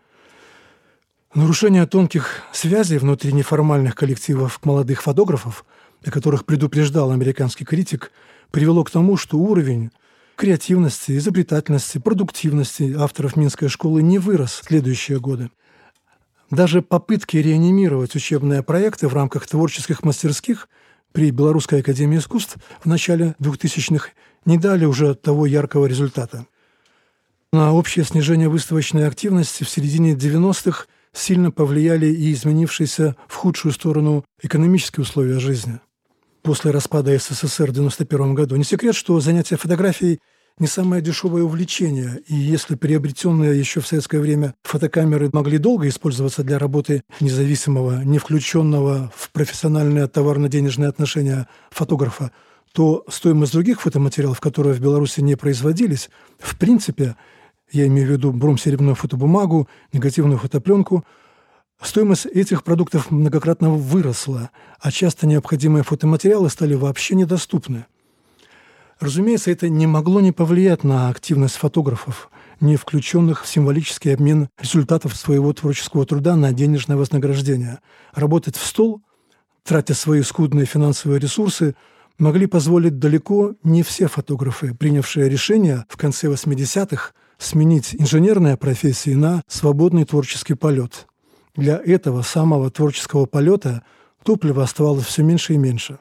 нарушение 1.33 1.85
тонких 1.85 2.41
связей 2.51 2.97
внутри 2.97 3.31
неформальных 3.31 3.95
коллективов 3.95 4.59
молодых 4.65 5.03
фотографов, 5.03 5.63
о 6.05 6.11
которых 6.11 6.45
предупреждал 6.45 7.11
американский 7.11 7.65
критик, 7.65 8.11
привело 8.51 8.83
к 8.83 8.91
тому, 8.91 9.15
что 9.17 9.37
уровень 9.37 9.91
креативности, 10.37 11.17
изобретательности, 11.17 11.97
продуктивности 11.97 12.95
авторов 12.97 13.35
Минской 13.35 13.67
школы 13.67 14.03
не 14.03 14.19
вырос 14.19 14.51
в 14.51 14.65
следующие 14.65 15.19
годы. 15.19 15.49
Даже 16.51 16.81
попытки 16.81 17.37
реанимировать 17.37 18.15
учебные 18.15 18.63
проекты 18.63 19.07
в 19.07 19.13
рамках 19.13 19.47
творческих 19.47 20.03
мастерских 20.03 20.69
при 21.11 21.31
Белорусской 21.31 21.79
академии 21.79 22.19
искусств 22.19 22.57
в 22.79 22.85
начале 22.85 23.35
2000-х 23.41 24.09
не 24.45 24.57
дали 24.57 24.85
уже 24.85 25.15
того 25.15 25.45
яркого 25.45 25.87
результата. 25.87 26.45
На 27.51 27.73
общее 27.73 28.05
снижение 28.05 28.47
выставочной 28.47 29.07
активности 29.07 29.63
в 29.63 29.69
середине 29.69 30.13
90-х 30.13 30.85
сильно 31.13 31.49
повлияли 31.49 32.07
и 32.07 32.31
изменившиеся 32.31 33.15
в 33.27 33.35
худшую 33.35 33.73
сторону 33.73 34.23
экономические 34.41 35.01
условия 35.01 35.39
жизни 35.39 35.79
после 36.47 36.71
распада 36.71 37.11
СССР 37.11 37.67
в 37.67 37.75
1991 37.75 38.33
году. 38.33 38.55
Не 38.55 38.63
секрет, 38.63 38.95
что 38.95 39.19
занятие 39.19 39.57
фотографией 39.57 40.19
не 40.59 40.67
самое 40.67 41.01
дешевое 41.01 41.43
увлечение, 41.43 42.21
и 42.25 42.35
если 42.35 42.75
приобретенные 42.75 43.59
еще 43.59 43.81
в 43.81 43.87
советское 43.87 44.21
время 44.21 44.55
фотокамеры 44.63 45.29
могли 45.33 45.57
долго 45.57 45.89
использоваться 45.89 46.43
для 46.43 46.57
работы 46.57 47.01
независимого, 47.19 48.01
не 48.05 48.17
включенного 48.17 49.11
в 49.13 49.29
профессиональные 49.31 50.07
товарно-денежные 50.07 50.87
отношения 50.87 51.49
фотографа, 51.69 52.31
то 52.71 53.03
стоимость 53.09 53.51
других 53.51 53.81
фотоматериалов, 53.81 54.39
которые 54.39 54.73
в 54.73 54.79
Беларуси 54.79 55.19
не 55.19 55.35
производились, 55.35 56.09
в 56.39 56.57
принципе, 56.57 57.17
я 57.73 57.87
имею 57.87 58.07
в 58.07 58.11
виду 58.11 58.31
бром-серебряную 58.31 58.95
фотобумагу, 58.95 59.67
негативную 59.91 60.39
фотопленку– 60.39 61.03
Стоимость 61.81 62.25
этих 62.25 62.63
продуктов 62.63 63.11
многократно 63.11 63.69
выросла, 63.69 64.49
а 64.79 64.91
часто 64.91 65.27
необходимые 65.27 65.83
фотоматериалы 65.83 66.49
стали 66.49 66.73
вообще 66.73 67.15
недоступны. 67.15 67.85
Разумеется, 68.99 69.51
это 69.51 69.69
не 69.69 69.85
могло 69.85 70.19
не 70.19 70.31
повлиять 70.31 70.83
на 70.83 71.09
активность 71.09 71.55
фотографов, 71.55 72.31
не 72.59 72.77
включенных 72.77 73.43
в 73.43 73.47
символический 73.47 74.11
обмен 74.15 74.49
результатов 74.59 75.15
своего 75.15 75.53
творческого 75.53 76.03
труда 76.07 76.35
на 76.35 76.51
денежное 76.51 76.97
вознаграждение. 76.97 77.77
Работать 78.13 78.55
в 78.55 78.65
стол, 78.65 79.03
тратя 79.63 79.93
свои 79.93 80.23
скудные 80.23 80.65
финансовые 80.65 81.19
ресурсы, 81.19 81.75
могли 82.17 82.47
позволить 82.47 82.97
далеко 82.97 83.53
не 83.63 83.83
все 83.83 84.07
фотографы, 84.07 84.73
принявшие 84.73 85.29
решение 85.29 85.85
в 85.89 85.97
конце 85.97 86.25
80-х 86.25 87.13
сменить 87.37 87.95
инженерные 87.99 88.57
профессии 88.57 89.13
на 89.13 89.43
свободный 89.47 90.05
творческий 90.05 90.55
полет– 90.55 91.05
для 91.57 91.81
этого 91.83 92.21
самого 92.21 92.71
творческого 92.71 93.25
полета 93.25 93.83
топлива 94.23 94.63
оставалось 94.63 95.05
все 95.05 95.23
меньше 95.23 95.53
и 95.53 95.57
меньше. 95.57 95.99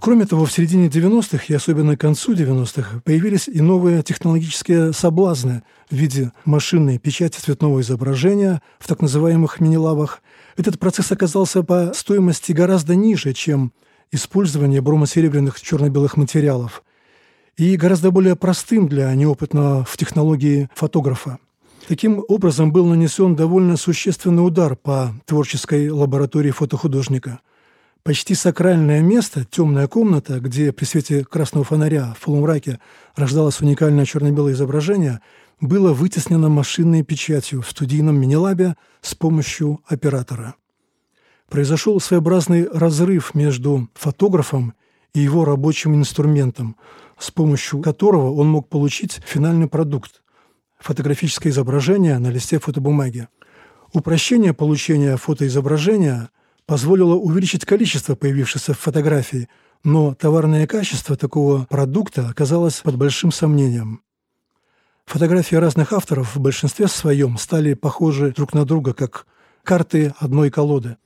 Кроме 0.00 0.26
того, 0.26 0.44
в 0.44 0.52
середине 0.52 0.88
90-х 0.88 1.44
и 1.48 1.54
особенно 1.54 1.96
к 1.96 2.00
концу 2.00 2.34
90-х 2.34 3.00
появились 3.04 3.48
и 3.48 3.60
новые 3.60 4.02
технологические 4.02 4.92
соблазны 4.92 5.62
в 5.90 5.94
виде 5.94 6.32
машинной 6.44 6.98
печати 6.98 7.38
цветного 7.38 7.80
изображения 7.80 8.60
в 8.78 8.88
так 8.88 9.00
называемых 9.00 9.60
мини-лабах. 9.60 10.22
Этот 10.56 10.78
процесс 10.78 11.12
оказался 11.12 11.62
по 11.62 11.92
стоимости 11.94 12.52
гораздо 12.52 12.94
ниже, 12.94 13.32
чем 13.32 13.72
использование 14.10 14.80
бромосеребряных 14.80 15.60
черно-белых 15.60 16.16
материалов 16.16 16.82
и 17.56 17.76
гораздо 17.76 18.10
более 18.10 18.36
простым 18.36 18.88
для 18.88 19.14
неопытного 19.14 19.84
в 19.84 19.96
технологии 19.96 20.68
фотографа. 20.74 21.38
Таким 21.86 22.24
образом 22.26 22.72
был 22.72 22.86
нанесен 22.86 23.36
довольно 23.36 23.76
существенный 23.76 24.44
удар 24.44 24.74
по 24.74 25.14
творческой 25.24 25.88
лаборатории 25.88 26.50
фотохудожника. 26.50 27.38
Почти 28.02 28.34
сакральное 28.34 29.02
место, 29.02 29.44
темная 29.44 29.86
комната, 29.86 30.40
где 30.40 30.72
при 30.72 30.84
свете 30.84 31.24
красного 31.24 31.64
фонаря 31.64 32.12
в 32.18 32.24
полумраке 32.24 32.80
рождалось 33.14 33.60
уникальное 33.60 34.04
черно-белое 34.04 34.54
изображение, 34.54 35.20
было 35.60 35.92
вытеснено 35.92 36.48
машинной 36.48 37.04
печатью 37.04 37.62
в 37.62 37.70
студийном 37.70 38.20
мини-лабе 38.20 38.74
с 39.00 39.14
помощью 39.14 39.80
оператора. 39.86 40.56
Произошел 41.48 42.00
своеобразный 42.00 42.68
разрыв 42.68 43.32
между 43.36 43.88
фотографом 43.94 44.74
и 45.14 45.20
его 45.20 45.44
рабочим 45.44 45.94
инструментом, 45.94 46.74
с 47.16 47.30
помощью 47.30 47.80
которого 47.80 48.32
он 48.32 48.48
мог 48.48 48.68
получить 48.68 49.20
финальный 49.24 49.68
продукт 49.68 50.20
фотографическое 50.78 51.52
изображение 51.52 52.18
на 52.18 52.28
листе 52.28 52.58
фотобумаги. 52.58 53.28
Упрощение 53.92 54.52
получения 54.52 55.16
фотоизображения 55.16 56.30
позволило 56.66 57.14
увеличить 57.14 57.64
количество 57.64 58.14
появившихся 58.14 58.74
фотографий, 58.74 59.48
но 59.84 60.14
товарное 60.14 60.66
качество 60.66 61.16
такого 61.16 61.64
продукта 61.66 62.28
оказалось 62.28 62.80
под 62.80 62.96
большим 62.96 63.30
сомнением. 63.30 64.02
Фотографии 65.06 65.54
разных 65.54 65.92
авторов 65.92 66.34
в 66.34 66.40
большинстве 66.40 66.88
своем 66.88 67.38
стали 67.38 67.74
похожи 67.74 68.32
друг 68.32 68.54
на 68.54 68.64
друга, 68.64 68.92
как 68.92 69.26
карты 69.62 70.12
одной 70.18 70.50
колоды. 70.50 70.96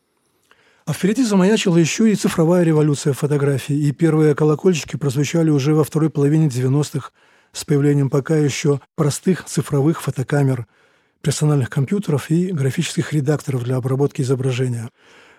А 0.87 0.93
впереди 0.95 1.23
замаячила 1.23 1.77
еще 1.77 2.11
и 2.11 2.15
цифровая 2.15 2.65
революция 2.65 3.13
фотографий, 3.13 3.79
и 3.79 3.93
первые 3.93 4.35
колокольчики 4.35 4.97
прозвучали 4.97 5.51
уже 5.51 5.75
во 5.75 5.85
второй 5.85 6.09
половине 6.09 6.49
90-х 6.49 7.11
с 7.53 7.65
появлением 7.65 8.11
пока 8.11 8.37
еще 8.37 8.81
простых 8.95 9.45
цифровых 9.45 10.03
фотокамер, 10.03 10.67
персональных 11.23 11.69
компьютеров 11.71 12.31
и 12.31 12.53
графических 12.53 13.13
редакторов 13.13 13.65
для 13.65 13.77
обработки 13.77 14.23
изображения. 14.23 14.89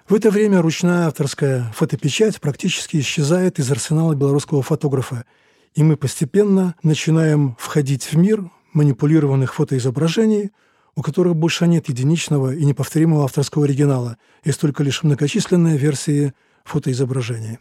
В 0.07 0.13
это 0.13 0.29
время 0.29 0.61
ручная 0.61 1.07
авторская 1.07 1.71
фотопечать 1.75 2.39
практически 2.41 2.97
исчезает 2.99 3.59
из 3.59 3.71
арсенала 3.71 4.13
белорусского 4.13 4.61
фотографа, 4.61 5.25
и 5.73 5.83
мы 5.83 5.95
постепенно 5.95 6.75
начинаем 6.83 7.55
входить 7.57 8.03
в 8.03 8.17
мир 8.17 8.49
манипулированных 8.73 9.53
фотоизображений, 9.53 10.51
у 10.95 11.01
которых 11.01 11.35
больше 11.35 11.67
нет 11.67 11.87
единичного 11.89 12.53
и 12.53 12.65
неповторимого 12.65 13.23
авторского 13.23 13.65
оригинала, 13.65 14.17
есть 14.43 14.59
только 14.59 14.83
лишь 14.83 15.03
многочисленные 15.03 15.77
версии 15.77 16.33
фотоизображений. 16.65 17.59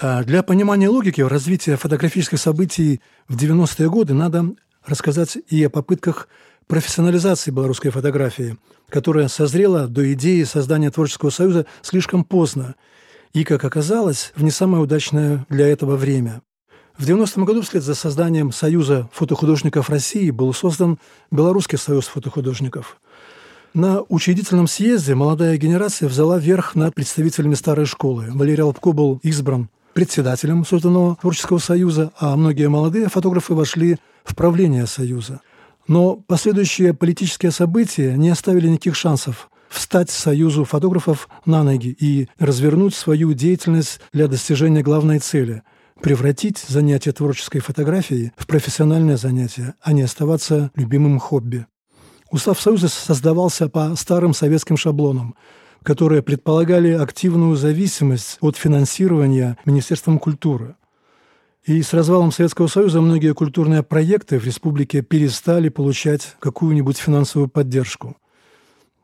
Для 0.00 0.42
понимания 0.42 0.90
логики 0.90 1.22
развития 1.22 1.76
фотографических 1.76 2.38
событий 2.38 3.00
в 3.28 3.36
90-е 3.36 3.88
годы 3.88 4.12
надо 4.12 4.54
рассказать 4.84 5.38
и 5.48 5.64
о 5.64 5.70
попытках 5.70 6.28
профессионализации 6.66 7.50
белорусской 7.50 7.90
фотографии, 7.90 8.58
которая 8.90 9.28
созрела 9.28 9.88
до 9.88 10.12
идеи 10.12 10.42
создания 10.42 10.90
творческого 10.90 11.30
союза 11.30 11.64
слишком 11.80 12.24
поздно 12.24 12.74
и, 13.32 13.42
как 13.42 13.64
оказалось, 13.64 14.32
в 14.36 14.42
не 14.42 14.50
самое 14.50 14.82
удачное 14.82 15.46
для 15.48 15.66
этого 15.66 15.96
время. 15.96 16.42
В 16.98 17.08
90-м 17.08 17.46
году 17.46 17.62
вслед 17.62 17.82
за 17.82 17.94
созданием 17.94 18.52
Союза 18.52 19.08
фотохудожников 19.12 19.90
России 19.90 20.30
был 20.30 20.52
создан 20.54 20.98
Белорусский 21.30 21.76
союз 21.76 22.06
фотохудожников. 22.06 22.98
На 23.74 24.02
учредительном 24.08 24.66
съезде 24.66 25.14
молодая 25.14 25.58
генерация 25.58 26.08
взяла 26.08 26.38
верх 26.38 26.74
над 26.74 26.94
представителями 26.94 27.54
старой 27.54 27.84
школы. 27.84 28.28
Валерий 28.30 28.62
Лобко 28.62 28.92
был 28.92 29.20
избран 29.22 29.68
председателем 29.96 30.66
созданного 30.66 31.16
творческого 31.16 31.56
союза, 31.56 32.12
а 32.20 32.36
многие 32.36 32.68
молодые 32.68 33.08
фотографы 33.08 33.54
вошли 33.54 33.96
в 34.24 34.36
правление 34.36 34.86
союза. 34.86 35.40
Но 35.88 36.16
последующие 36.16 36.92
политические 36.92 37.50
события 37.50 38.14
не 38.14 38.28
оставили 38.28 38.68
никаких 38.68 38.94
шансов 38.94 39.48
встать 39.70 40.10
союзу 40.10 40.66
фотографов 40.66 41.30
на 41.46 41.62
ноги 41.62 41.96
и 41.98 42.28
развернуть 42.38 42.94
свою 42.94 43.32
деятельность 43.32 44.00
для 44.12 44.28
достижения 44.28 44.82
главной 44.82 45.18
цели– 45.18 45.62
превратить 46.02 46.58
занятие 46.58 47.12
творческой 47.12 47.60
фотографией 47.60 48.32
в 48.36 48.46
профессиональное 48.46 49.16
занятие, 49.16 49.76
а 49.80 49.94
не 49.94 50.02
оставаться 50.02 50.70
любимым 50.74 51.18
хобби. 51.18 51.64
Устав 52.30 52.60
Союза 52.60 52.88
создавался 52.88 53.70
по 53.70 53.96
старым 53.96 54.34
советским 54.34 54.76
шаблонам– 54.76 55.34
которые 55.86 56.20
предполагали 56.20 56.90
активную 56.90 57.54
зависимость 57.54 58.38
от 58.40 58.56
финансирования 58.56 59.56
Министерством 59.64 60.18
культуры. 60.18 60.74
И 61.64 61.80
с 61.80 61.92
развалом 61.92 62.32
Советского 62.32 62.66
Союза 62.66 63.00
многие 63.00 63.32
культурные 63.34 63.84
проекты 63.84 64.40
в 64.40 64.44
республике 64.44 65.02
перестали 65.02 65.68
получать 65.68 66.34
какую-нибудь 66.40 66.98
финансовую 66.98 67.48
поддержку. 67.48 68.16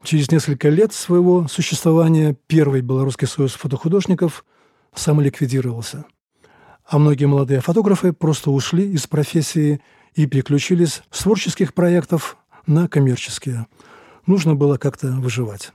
Через 0.03 0.33
несколько 0.33 0.71
лет 0.71 0.92
своего 0.92 1.47
существования 1.47 2.37
Первый 2.49 2.81
Белорусский 2.81 3.29
союз 3.29 3.53
фотохудожников 3.53 4.45
самоликвидировался. 4.92 6.05
А 6.85 6.99
многие 6.99 7.27
молодые 7.27 7.61
фотографы 7.61 8.12
просто 8.12 8.51
ушли 8.51 8.90
из 8.90 9.07
профессии 9.07 9.81
и 10.16 10.27
переключились 10.27 11.05
с 11.12 11.23
творческих 11.23 11.75
проектов 11.75 12.37
на 12.66 12.88
коммерческие. 12.88 13.68
Нужно 14.27 14.57
было 14.57 14.79
как-то 14.79 15.12
выживать. 15.12 15.73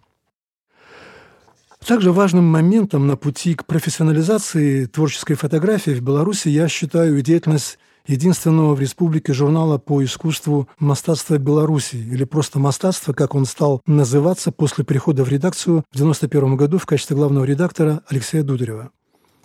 Также 1.88 2.12
важным 2.12 2.43
моментом 2.43 3.08
на 3.08 3.15
пути 3.15 3.56
к 3.56 3.65
профессионализации 3.65 4.88
творческой 4.88 5.36
фотографии 5.36 5.91
в 5.91 6.02
Беларуси 6.02 6.50
я 6.50 6.67
считаю 6.67 7.21
деятельность 7.21 7.80
единственного 8.06 8.76
в 8.76 8.82
республике 8.82 9.32
журнала 9.32 9.78
по 9.78 10.04
искусству 10.04 10.67
«Мастатство 10.80 11.38
Беларуси» 11.38 11.95
или 11.95 12.26
просто 12.26 12.60
«Мастатство», 12.60 13.13
как 13.13 13.36
он 13.36 13.45
стал 13.45 13.82
называться 13.88 14.52
после 14.52 14.84
перехода 14.84 15.23
в 15.23 15.30
редакцию 15.30 15.86
в 15.89 15.95
1991 15.95 16.58
году 16.58 16.78
в 16.78 16.86
качестве 16.86 17.15
главного 17.15 17.45
редактора 17.45 18.02
Алексея 18.10 18.43
Дударева. 18.43 18.91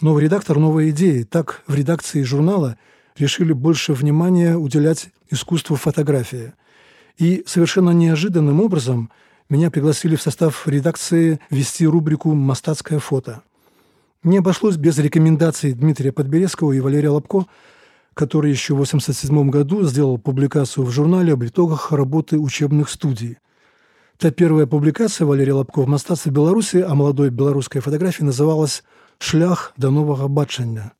Новый 0.00 0.24
редактор– 0.24 0.58
новые 0.58 0.90
идеи. 0.90 1.22
Так 1.22 1.62
в 1.68 1.76
редакции 1.76 2.24
журнала 2.24 2.76
решили 3.16 3.52
больше 3.52 3.92
внимания 3.92 4.56
уделять 4.56 5.10
искусству 5.30 5.76
фотографии. 5.76 6.54
И 7.18 7.44
совершенно 7.46 7.90
неожиданным 7.90 8.60
образом– 8.60 9.12
меня 9.52 9.70
пригласили 9.70 10.16
в 10.16 10.22
состав 10.22 10.66
редакции 10.66 11.38
вести 11.50 11.86
рубрику 11.86 12.32
«Мостатское 12.32 12.98
фото». 12.98 13.42
Не 14.22 14.38
обошлось 14.38 14.78
без 14.78 14.96
рекомендаций 14.98 15.74
Дмитрия 15.74 16.10
Подберезского 16.10 16.72
и 16.72 16.80
Валерия 16.80 17.10
Лобко, 17.10 17.44
который 18.14 18.50
еще 18.50 18.72
в 18.72 18.80
1987 18.80 19.50
году 19.50 19.82
сделал 19.82 20.16
публикацию 20.16 20.86
в 20.86 20.90
журнале 20.90 21.34
об 21.34 21.44
итогах 21.44 21.92
работы 21.92 22.38
учебных 22.38 22.88
студий. 22.88 23.36
Та 24.16 24.30
первая 24.30 24.66
публикация 24.66 25.26
Валерия 25.26 25.52
Лобко 25.52 25.82
в 25.82 25.86
«Мостатстве 25.86 26.32
Беларуси» 26.32 26.78
о 26.78 26.94
молодой 26.94 27.28
белорусской 27.28 27.82
фотографии 27.82 28.24
называлась 28.24 28.82
«Шлях 29.18 29.74
до 29.76 29.90
нового 29.90 30.28
бачення». 30.28 30.92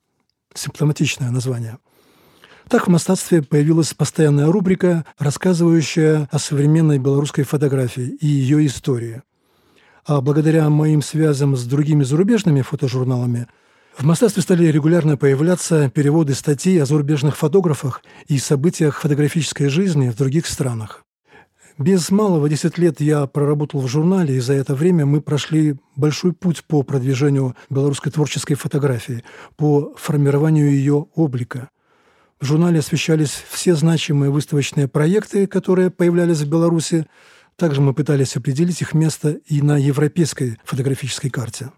Симптоматичное 0.55 1.31
название– 1.31 1.79
так 2.73 2.87
в 2.87 2.91
мастатстве 2.91 3.43
появилась 3.43 3.93
постоянная 3.93 4.51
рубрика, 4.51 5.05
рассказывающая 5.19 6.27
о 6.33 6.39
современной 6.39 6.99
белорусской 6.99 7.45
фотографии 7.45 8.17
и 8.19 8.27
ее 8.27 8.65
истории. 8.65 9.21
А 10.07 10.23
благодаря 10.23 10.71
моим 10.71 11.03
связям 11.03 11.55
с 11.55 11.67
другими 11.67 12.03
зарубежными 12.03 12.63
фотожурналами 12.63 13.47
в 13.99 14.05
мастатстве 14.05 14.43
стали 14.43 14.69
регулярно 14.69 15.19
появляться 15.19 15.91
переводы 15.91 16.33
статей 16.33 16.83
о 16.83 16.87
зарубежных 16.87 17.37
фотографах 17.37 18.03
и 18.27 18.39
событиях 18.39 19.01
фотографической 19.03 19.69
жизни 19.69 20.09
в 20.09 20.17
других 20.17 20.47
странах. 20.47 21.05
Без 21.77 22.11
малого 22.11 22.49
10 22.49 22.79
лет 22.79 23.03
я 23.03 23.27
проработал 23.27 23.83
в 23.83 23.89
журнале, 23.89 24.37
и 24.37 24.41
за 24.41 24.55
это 24.55 24.75
время 24.75 25.05
мы 25.05 25.21
прошли 25.21 25.77
большой 25.95 26.33
путь 26.33 26.65
по 26.65 26.83
продвижению 26.83 27.55
белорусской 27.69 28.11
творческой 28.11 28.55
фотографии, 28.55 29.25
по 29.57 29.93
формированию 29.99 30.71
ее 30.71 31.07
облика– 31.15 31.69
в 32.43 32.45
журнале 32.45 32.81
освещались 32.81 33.45
все 33.49 33.77
значимые 33.77 34.33
выставочные 34.33 34.89
проекты, 34.89 35.47
которые 35.47 35.91
появлялись 35.91 36.41
в 36.41 36.49
Беларуси. 36.49 37.07
Также 37.55 37.81
мы 37.81 37.95
пытались 37.95 38.37
определить 38.37 38.83
их 38.83 38.95
место 38.95 39.31
и 39.47 39.63
на 39.63 39.79
европейской 39.79 40.59
фотографической 40.65 41.31
карте. 41.31 41.71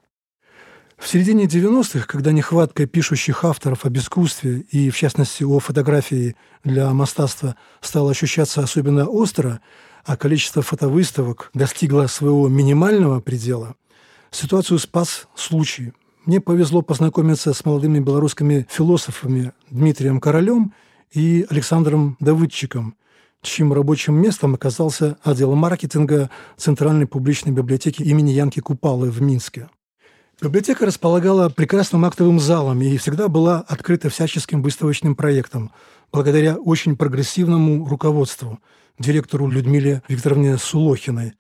В 0.97 1.07
середине 1.07 1.45
90-х, 1.45 2.07
когда 2.07 2.33
нехватка 2.33 2.87
пишущих 2.87 3.45
авторов 3.45 3.85
об 3.85 3.95
искусстве 3.99 4.61
и, 4.71 4.89
в 4.89 4.97
частности, 4.97 5.45
о 5.45 5.59
фотографии 5.59 6.35
для 6.65 6.91
мастаства 6.95 7.57
стала 7.83 8.13
ощущаться 8.13 8.63
особенно 8.63 9.07
остро, 9.07 9.61
а 10.07 10.17
количество 10.17 10.63
фотовыставок 10.63 11.51
достигло 11.53 12.07
своего 12.07 12.49
минимального 12.49 13.21
предела, 13.21 13.75
ситуацию 14.31 14.79
спас 14.79 15.29
случай– 15.35 15.93
мне 16.27 16.41
повезло 16.41 16.83
познакомиться 16.83 17.53
с 17.53 17.65
молодыми 17.65 18.01
белорусскими 18.01 18.67
философами 18.71 19.53
Дмитрием 19.71 20.21
Королем 20.21 20.73
и 21.13 21.47
Александром 21.51 22.17
Давыдчиком, 22.21 22.97
чьим 23.43 23.73
рабочим 23.73 24.15
местом 24.15 24.55
оказался 24.55 25.19
отдел 25.23 25.55
маркетинга 25.55 26.31
Центральной 26.57 27.07
публичной 27.07 27.53
библиотеки 27.53 28.03
имени 28.03 28.31
Янки 28.31 28.61
Купалы 28.61 29.11
в 29.11 29.21
Минске. 29.21 29.69
Библиотека 30.41 30.87
располагала 30.87 31.49
прекрасным 31.49 32.05
актовым 32.05 32.41
залом 32.41 32.81
и 32.83 32.97
всегда 32.97 33.29
была 33.29 33.61
открыта 33.61 34.09
всяческим 34.09 34.63
выставочным 34.63 35.15
проектам, 35.15 35.71
благодаря 36.11 36.57
очень 36.57 36.97
прогрессивному 36.97 37.87
руководству, 37.87 38.59
директору 38.99 39.49
Людмиле 39.49 40.03
Викторовне 40.09 40.59
Сулохиной, 40.59 41.35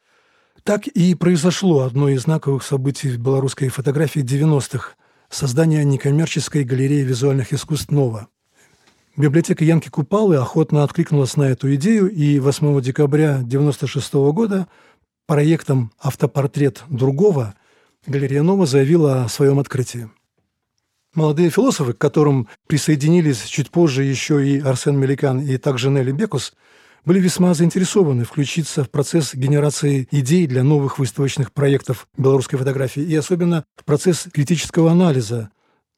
так 0.64 0.86
и 0.86 1.14
произошло 1.14 1.82
одно 1.82 2.08
из 2.08 2.22
знаковых 2.22 2.64
событий 2.64 3.10
в 3.10 3.18
белорусской 3.18 3.68
фотографии 3.68 4.22
90-х– 4.22 4.94
создание 5.28 5.84
некоммерческой 5.84 6.64
галереи 6.64 7.02
визуальных 7.02 7.52
искусств 7.52 7.90
«Нова». 7.90 8.28
Библиотека 9.14 9.62
Янки 9.62 9.90
Купалы 9.90 10.36
охотно 10.36 10.82
откликнулась 10.82 11.36
на 11.36 11.44
эту 11.44 11.72
идею, 11.74 12.10
и 12.10 12.38
8 12.38 12.80
декабря 12.80 13.36
1996 13.36 14.14
года 14.32 14.66
проектом 15.26 15.92
«Автопортрет 16.00 16.82
другого» 16.88 17.54
галерея 18.06 18.42
«Нова» 18.42 18.64
заявила 18.64 19.24
о 19.24 19.28
своем 19.28 19.58
открытии. 19.58 20.10
Молодые 21.14 21.50
философы, 21.50 21.92
к 21.92 21.98
которым 21.98 22.48
присоединились 22.66 23.42
чуть 23.44 23.70
позже 23.70 24.02
еще 24.02 24.48
и 24.48 24.60
Арсен 24.60 24.98
Меликан 24.98 25.42
и 25.42 25.58
также 25.58 25.90
Нелли 25.90 26.12
Бекус– 26.12 26.54
были 27.04 27.20
весьма 27.20 27.54
заинтересованы 27.54 28.24
включиться 28.24 28.82
в 28.84 28.90
процесс 28.90 29.34
генерации 29.34 30.08
идей 30.10 30.46
для 30.46 30.62
новых 30.62 30.98
выставочных 30.98 31.52
проектов 31.52 32.08
белорусской 32.16 32.58
фотографии 32.58 33.02
и 33.02 33.14
особенно 33.14 33.64
в 33.76 33.84
процесс 33.84 34.26
критического 34.32 34.90
анализа 34.90 35.50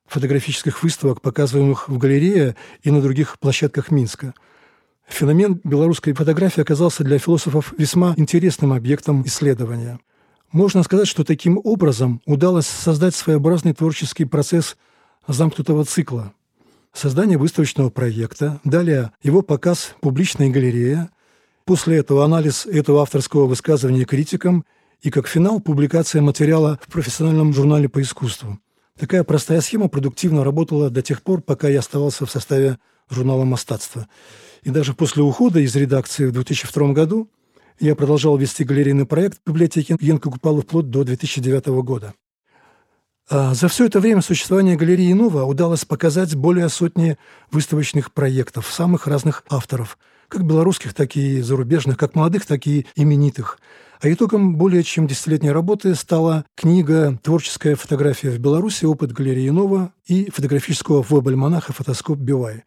фотографических 0.07 0.83
выставок, 0.83 1.21
показываемых 1.21 1.89
в 1.89 1.99
галерее 1.99 2.57
и 2.83 2.91
на 2.91 3.01
других 3.01 3.39
площадках 3.39 3.91
Минска. 3.91 4.35
Феномен 5.09 5.61
белорусской 5.63 6.13
фотографии 6.13 6.61
оказался 6.61 7.05
для 7.05 7.19
философов 7.19 7.73
весьма 7.79 8.15
интересным 8.17 8.73
объектом 8.73 9.23
исследования. 9.25 10.01
Можно 10.51 10.83
сказать, 10.83 11.09
что 11.09 11.25
таким 11.25 11.61
образом 11.63 12.21
удалось 12.25 12.67
создать 12.67 13.15
своеобразный 13.15 13.73
творческий 13.73 14.25
процесс 14.25 14.77
замкнутого 15.29 15.85
цикла– 15.85 16.33
создание 16.99 17.39
выставочного 17.39 17.91
проекта, 17.91 18.61
далее 18.65 19.13
его 19.23 19.43
показ 19.43 19.95
в 19.97 20.01
публичной 20.01 20.51
галерее, 20.51 21.11
после 21.65 21.99
этого 21.99 22.25
анализ 22.25 22.67
этого 22.67 23.03
авторского 23.03 23.47
высказывания 23.47 24.05
критикам 24.05 24.65
и, 25.03 25.11
как 25.11 25.29
финал, 25.29 25.61
публикация 25.61 26.23
материала 26.23 26.79
в 26.83 26.91
профессиональном 26.91 27.53
журнале 27.53 27.89
по 27.89 28.01
искусству. 28.01 28.59
Такая 28.99 29.25
простая 29.25 29.61
схема 29.61 29.89
продуктивно 29.89 30.43
работала 30.43 30.89
до 30.89 31.03
тех 31.03 31.23
пор, 31.23 31.43
пока 31.43 31.69
я 31.69 31.81
оставался 31.81 32.25
в 32.25 32.31
составе 32.31 32.79
журнала 33.11 33.45
«Мастатство». 33.45 34.09
И 34.63 34.71
даже 34.71 34.95
после 34.95 35.23
ухода 35.23 35.61
из 35.61 35.77
редакции 35.77 36.27
в 36.27 36.33
2002 36.33 36.93
году 36.93 37.31
я 37.79 37.95
продолжал 37.95 38.37
вести 38.37 38.65
галерейный 38.65 39.07
проект 39.07 39.39
в 39.45 39.51
библиотеке 39.51 39.97
Янка 40.01 40.31
Купала 40.31 40.63
вплоть 40.63 40.91
до 40.91 41.05
2009 41.05 41.67
года. 41.85 42.15
А 43.29 43.55
за 43.55 43.67
все 43.67 43.87
это 43.87 43.99
время 43.99 44.23
существования 44.23 44.77
галереи 44.77 45.13
«Нова» 45.13 45.43
удалось 45.43 45.85
показать 45.85 46.37
более 46.37 46.69
сотни 46.69 47.19
выставочных 47.51 48.13
проектов 48.13 48.71
самых 48.73 49.09
разных 49.09 49.43
авторов, 49.49 49.99
как 50.29 50.45
белорусских, 50.45 50.95
так 50.95 51.17
и 51.17 51.41
зарубежных, 51.41 51.97
как 51.97 52.15
молодых, 52.15 52.47
так 52.47 52.69
и 52.69 52.87
именитых. 52.95 53.59
А 54.01 54.13
итогом 54.13 54.55
более 54.55 54.85
чем 54.85 55.09
десятилетней 55.09 55.51
работы 55.51 55.97
стала 55.97 56.45
книга 56.55 57.19
«Творческая 57.21 57.75
фотография 57.75 58.31
в 58.31 58.39
Беларуси. 58.39 58.85
Опыт 58.85 59.11
галереи 59.11 59.49
Нова» 59.49 59.91
и 60.07 60.31
фотографического 60.31 61.03
веб-альманаха 61.03 61.73
«Фотоскоп 61.73 62.19
Бивай». 62.19 62.63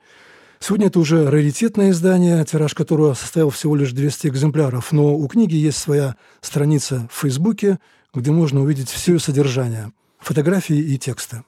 Сегодня 0.59 0.87
это 0.87 0.99
уже 0.99 1.29
раритетное 1.29 1.91
издание, 1.91 2.43
тираж 2.43 2.73
которого 2.73 3.13
составил 3.13 3.49
всего 3.49 3.77
лишь 3.77 3.93
200 3.93 4.27
экземпляров, 4.27 4.91
но 4.91 5.15
у 5.15 5.25
книги 5.29 5.55
есть 5.55 5.77
своя 5.77 6.17
страница 6.41 7.07
в 7.13 7.21
Фейсбуке, 7.21 7.79
где 8.13 8.31
можно 8.31 8.61
увидеть 8.61 8.89
все 8.89 9.13
ее 9.13 9.19
содержание– 9.19 9.93
фотографии 10.19 10.77
и 10.77 10.97
текста. 10.97 11.43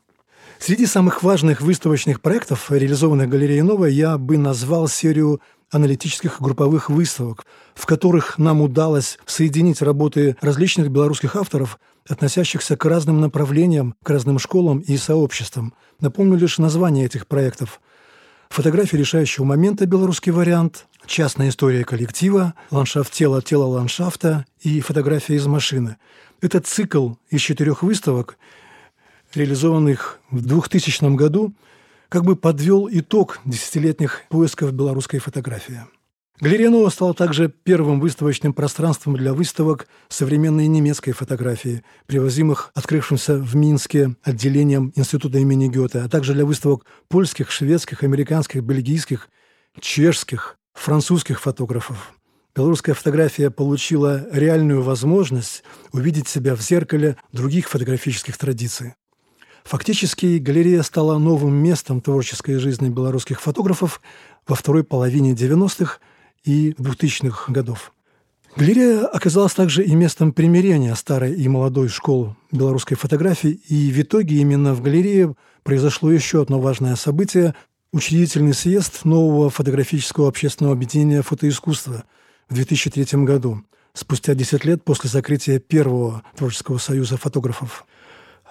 Среди 0.60 0.86
самых 0.86 1.24
важных 1.24 1.62
выставочных 1.62 2.22
проектов, 2.22 2.72
реализованных 2.72 3.30
галереей 3.30 3.64
«Нова», 3.64 3.86
я 3.86 4.18
бы 4.18 4.38
назвал 4.38 4.88
серию 4.88 5.42
аналитических 5.72 6.42
групповых 6.42 6.90
выставок, 6.90 7.46
в 7.74 7.86
которых 7.86 8.38
нам 8.38 8.62
удалось 8.62 9.18
соединить 9.26 9.82
работы 9.82 10.36
различных 10.42 10.90
белорусских 10.90 11.36
авторов, 11.36 11.80
относящихся 12.08 12.76
к 12.76 12.86
разным 12.86 13.22
направлениям, 13.22 13.96
к 14.04 14.10
разным 14.10 14.38
школам 14.38 14.80
и 14.80 14.98
сообществам. 14.98 15.74
Напомню 16.00 16.38
лишь 16.38 16.58
название 16.58 17.06
этих 17.06 17.28
проектов. 17.28 17.82
Фотографии 18.50 18.98
решающего 18.98 19.46
момента 19.46 19.86
«Белорусский 19.86 20.32
вариант», 20.32 20.88
частная 21.06 21.49
история 21.49 21.84
коллектива, 21.84 22.54
ландшафт 22.70 23.12
тела, 23.12 23.41
тело 23.41 23.66
ландшафта 23.66 24.45
и 24.62 24.82
фотография 24.82 25.36
из 25.36 25.47
машины. 25.47 25.97
Этот 26.41 26.68
цикл 26.68 27.14
из 27.30 27.41
четырех 27.41 27.84
выставок– 27.84 28.38
реализованных 29.36 30.20
в 30.30 30.45
2000 30.45 31.16
году, 31.16 31.54
как 32.10 32.24
бы 32.24 32.36
подвел 32.36 32.89
итог 32.91 33.39
десятилетних 33.45 34.24
поисков 34.30 34.74
белорусской 34.74 35.20
фотографии. 35.20 35.82
Галерея 36.39 36.72
Нова 36.72 36.89
стала 36.89 37.14
также 37.14 37.49
первым 37.49 37.99
выставочным 37.99 38.52
пространством 38.54 39.16
для 39.16 39.34
выставок 39.34 39.88
современной 40.10 40.68
немецкой 40.68 41.12
фотографии, 41.12 41.84
привозимых 42.08 42.72
открывшимся 42.74 43.38
в 43.38 43.56
Минске 43.56 44.16
отделением 44.24 44.91
Института 44.95 45.38
имени 45.38 45.68
Гёте, 45.68 45.99
а 45.99 46.10
также 46.10 46.34
для 46.34 46.45
выставок 46.45 46.86
польских, 47.10 47.52
шведских, 47.52 48.04
американских, 48.04 48.64
бельгийских, 48.64 49.30
чешских, 49.80 50.58
французских 50.74 51.42
фотографов. 51.42 52.14
Белорусская 52.56 52.94
фотография 52.94 53.50
получила 53.50 54.28
реальную 54.32 54.82
возможность 54.82 55.64
увидеть 55.94 56.28
себя 56.28 56.56
в 56.56 56.62
зеркале 56.62 57.16
других 57.32 57.70
фотографических 57.70 58.38
традиций. 58.38 58.94
Фактически 59.64 60.38
галерея 60.38 60.82
стала 60.82 61.18
новым 61.18 61.54
местом 61.54 62.02
творческой 62.02 62.58
жизни 62.58 62.90
белорусских 62.90 63.40
фотографов 63.40 64.02
во 64.48 64.56
второй 64.56 64.84
половине 64.84 65.34
90-х 65.34 66.00
и 66.44 66.72
2000-х 66.72 67.54
годов. 67.54 67.94
Галерея 68.58 69.06
оказалась 69.06 69.54
также 69.54 69.84
и 69.84 69.96
местом 69.96 70.34
примирения 70.34 70.94
старой 70.96 71.34
и 71.34 71.48
молодой 71.48 71.88
школ 71.88 72.36
белорусской 72.52 72.98
фотографии, 72.98 73.62
и 73.70 73.92
в 73.92 74.02
итоге 74.02 74.38
именно 74.38 74.74
в 74.74 74.82
галерее 74.82 75.36
произошло 75.64 76.12
еще 76.12 76.42
одно 76.42 76.60
важное 76.60 76.96
событие– 76.96 77.56
учредительный 77.92 78.54
съезд 78.54 79.06
нового 79.06 79.50
фотографического 79.50 80.28
общественного 80.28 80.76
объединения 80.76 81.22
фотоискусства 81.22 82.06
в 82.50 82.56
2003 82.56 83.24
году, 83.24 83.64
спустя 83.94 84.34
10 84.34 84.66
лет 84.66 84.84
после 84.84 85.10
закрытия 85.10 85.60
первого 85.60 86.24
творческого 86.36 86.78
союза 86.78 87.18
фотографов. 87.18 87.86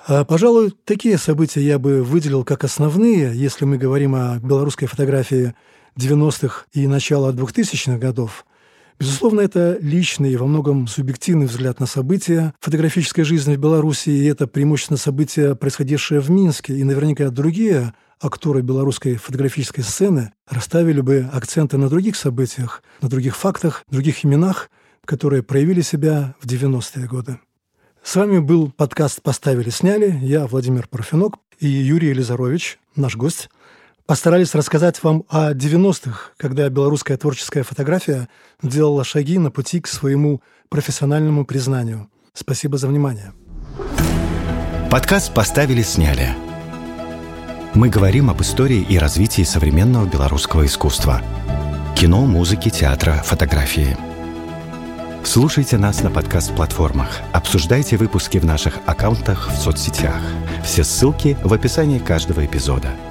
А, 0.06 0.24
пожалуй, 0.24 0.74
такие 0.84 1.18
события 1.18 1.60
я 1.60 1.78
бы 1.78 2.02
выделил 2.02 2.44
как 2.44 2.64
основные, 2.64 3.32
если 3.34 3.64
мы 3.64 3.78
говорим 3.78 4.14
о 4.14 4.38
белорусской 4.38 4.88
фотографии 4.88 5.54
90-х 5.96 6.66
и 6.72 6.86
начала 6.86 7.32
2000-х 7.32 7.98
годов. 7.98 8.44
Безусловно, 9.00 9.40
это 9.40 9.78
личный 9.80 10.32
и 10.32 10.36
во 10.36 10.46
многом 10.46 10.86
субъективный 10.86 11.46
взгляд 11.46 11.80
на 11.80 11.86
события 11.86 12.52
фотографической 12.60 13.24
жизни 13.24 13.56
в 13.56 13.58
Беларуси, 13.58 14.10
и 14.10 14.26
это 14.26 14.46
преимущественно 14.46 14.98
события, 14.98 15.54
происходившие 15.54 16.20
в 16.20 16.30
Минске, 16.30 16.76
и 16.76 16.84
наверняка 16.84 17.30
другие 17.30 17.94
актеры 18.20 18.60
белорусской 18.60 19.16
фотографической 19.16 19.84
сцены 19.84 20.34
расставили 20.46 21.00
бы 21.00 21.26
акценты 21.32 21.78
на 21.78 21.88
других 21.88 22.14
событиях, 22.14 22.82
на 23.00 23.08
других 23.08 23.36
фактах, 23.36 23.84
других 23.88 24.22
именах, 24.22 24.70
которые 25.06 25.42
проявили 25.42 25.80
себя 25.80 26.34
в 26.38 26.46
90-е 26.46 27.06
годы. 27.06 27.40
С 28.02 28.16
вами 28.16 28.38
был 28.38 28.70
подкаст 28.70 29.22
«Поставили-сняли». 29.22 30.18
Я 30.20 30.46
Владимир 30.46 30.86
Парфенок 30.88 31.36
и 31.58 31.68
Юрий 31.68 32.08
Елизарович, 32.08 32.78
наш 32.96 33.16
гость– 33.16 33.48
постарались 34.06 34.54
рассказать 34.54 35.02
вам 35.02 35.24
о 35.28 35.52
90-х, 35.52 36.32
когда 36.36 36.68
белорусская 36.68 37.16
творческая 37.16 37.62
фотография 37.62 38.28
делала 38.62 39.04
шаги 39.04 39.38
на 39.38 39.50
пути 39.50 39.80
к 39.80 39.86
своему 39.86 40.42
профессиональному 40.68 41.44
признанию. 41.44 42.08
Спасибо 42.34 42.78
за 42.78 42.88
внимание. 42.88 43.32
Подкаст 44.90 45.32
«Поставили, 45.32 45.82
сняли». 45.82 46.30
Мы 47.74 47.88
говорим 47.88 48.30
об 48.30 48.40
истории 48.42 48.84
и 48.88 48.98
развитии 48.98 49.42
современного 49.42 50.06
белорусского 50.06 50.66
искусства. 50.66 51.22
Кино, 51.96 52.26
музыки, 52.26 52.68
театра, 52.68 53.22
фотографии. 53.24 53.96
Слушайте 55.22 55.78
нас 55.78 56.02
на 56.02 56.10
подкаст-платформах. 56.10 57.20
Обсуждайте 57.32 57.96
выпуски 57.96 58.38
в 58.38 58.44
наших 58.44 58.78
аккаунтах 58.86 59.50
в 59.52 59.56
соцсетях. 59.56 60.20
Все 60.64 60.82
ссылки 60.82 61.36
в 61.44 61.52
описании 61.52 61.98
каждого 61.98 62.44
эпизода– 62.44 62.90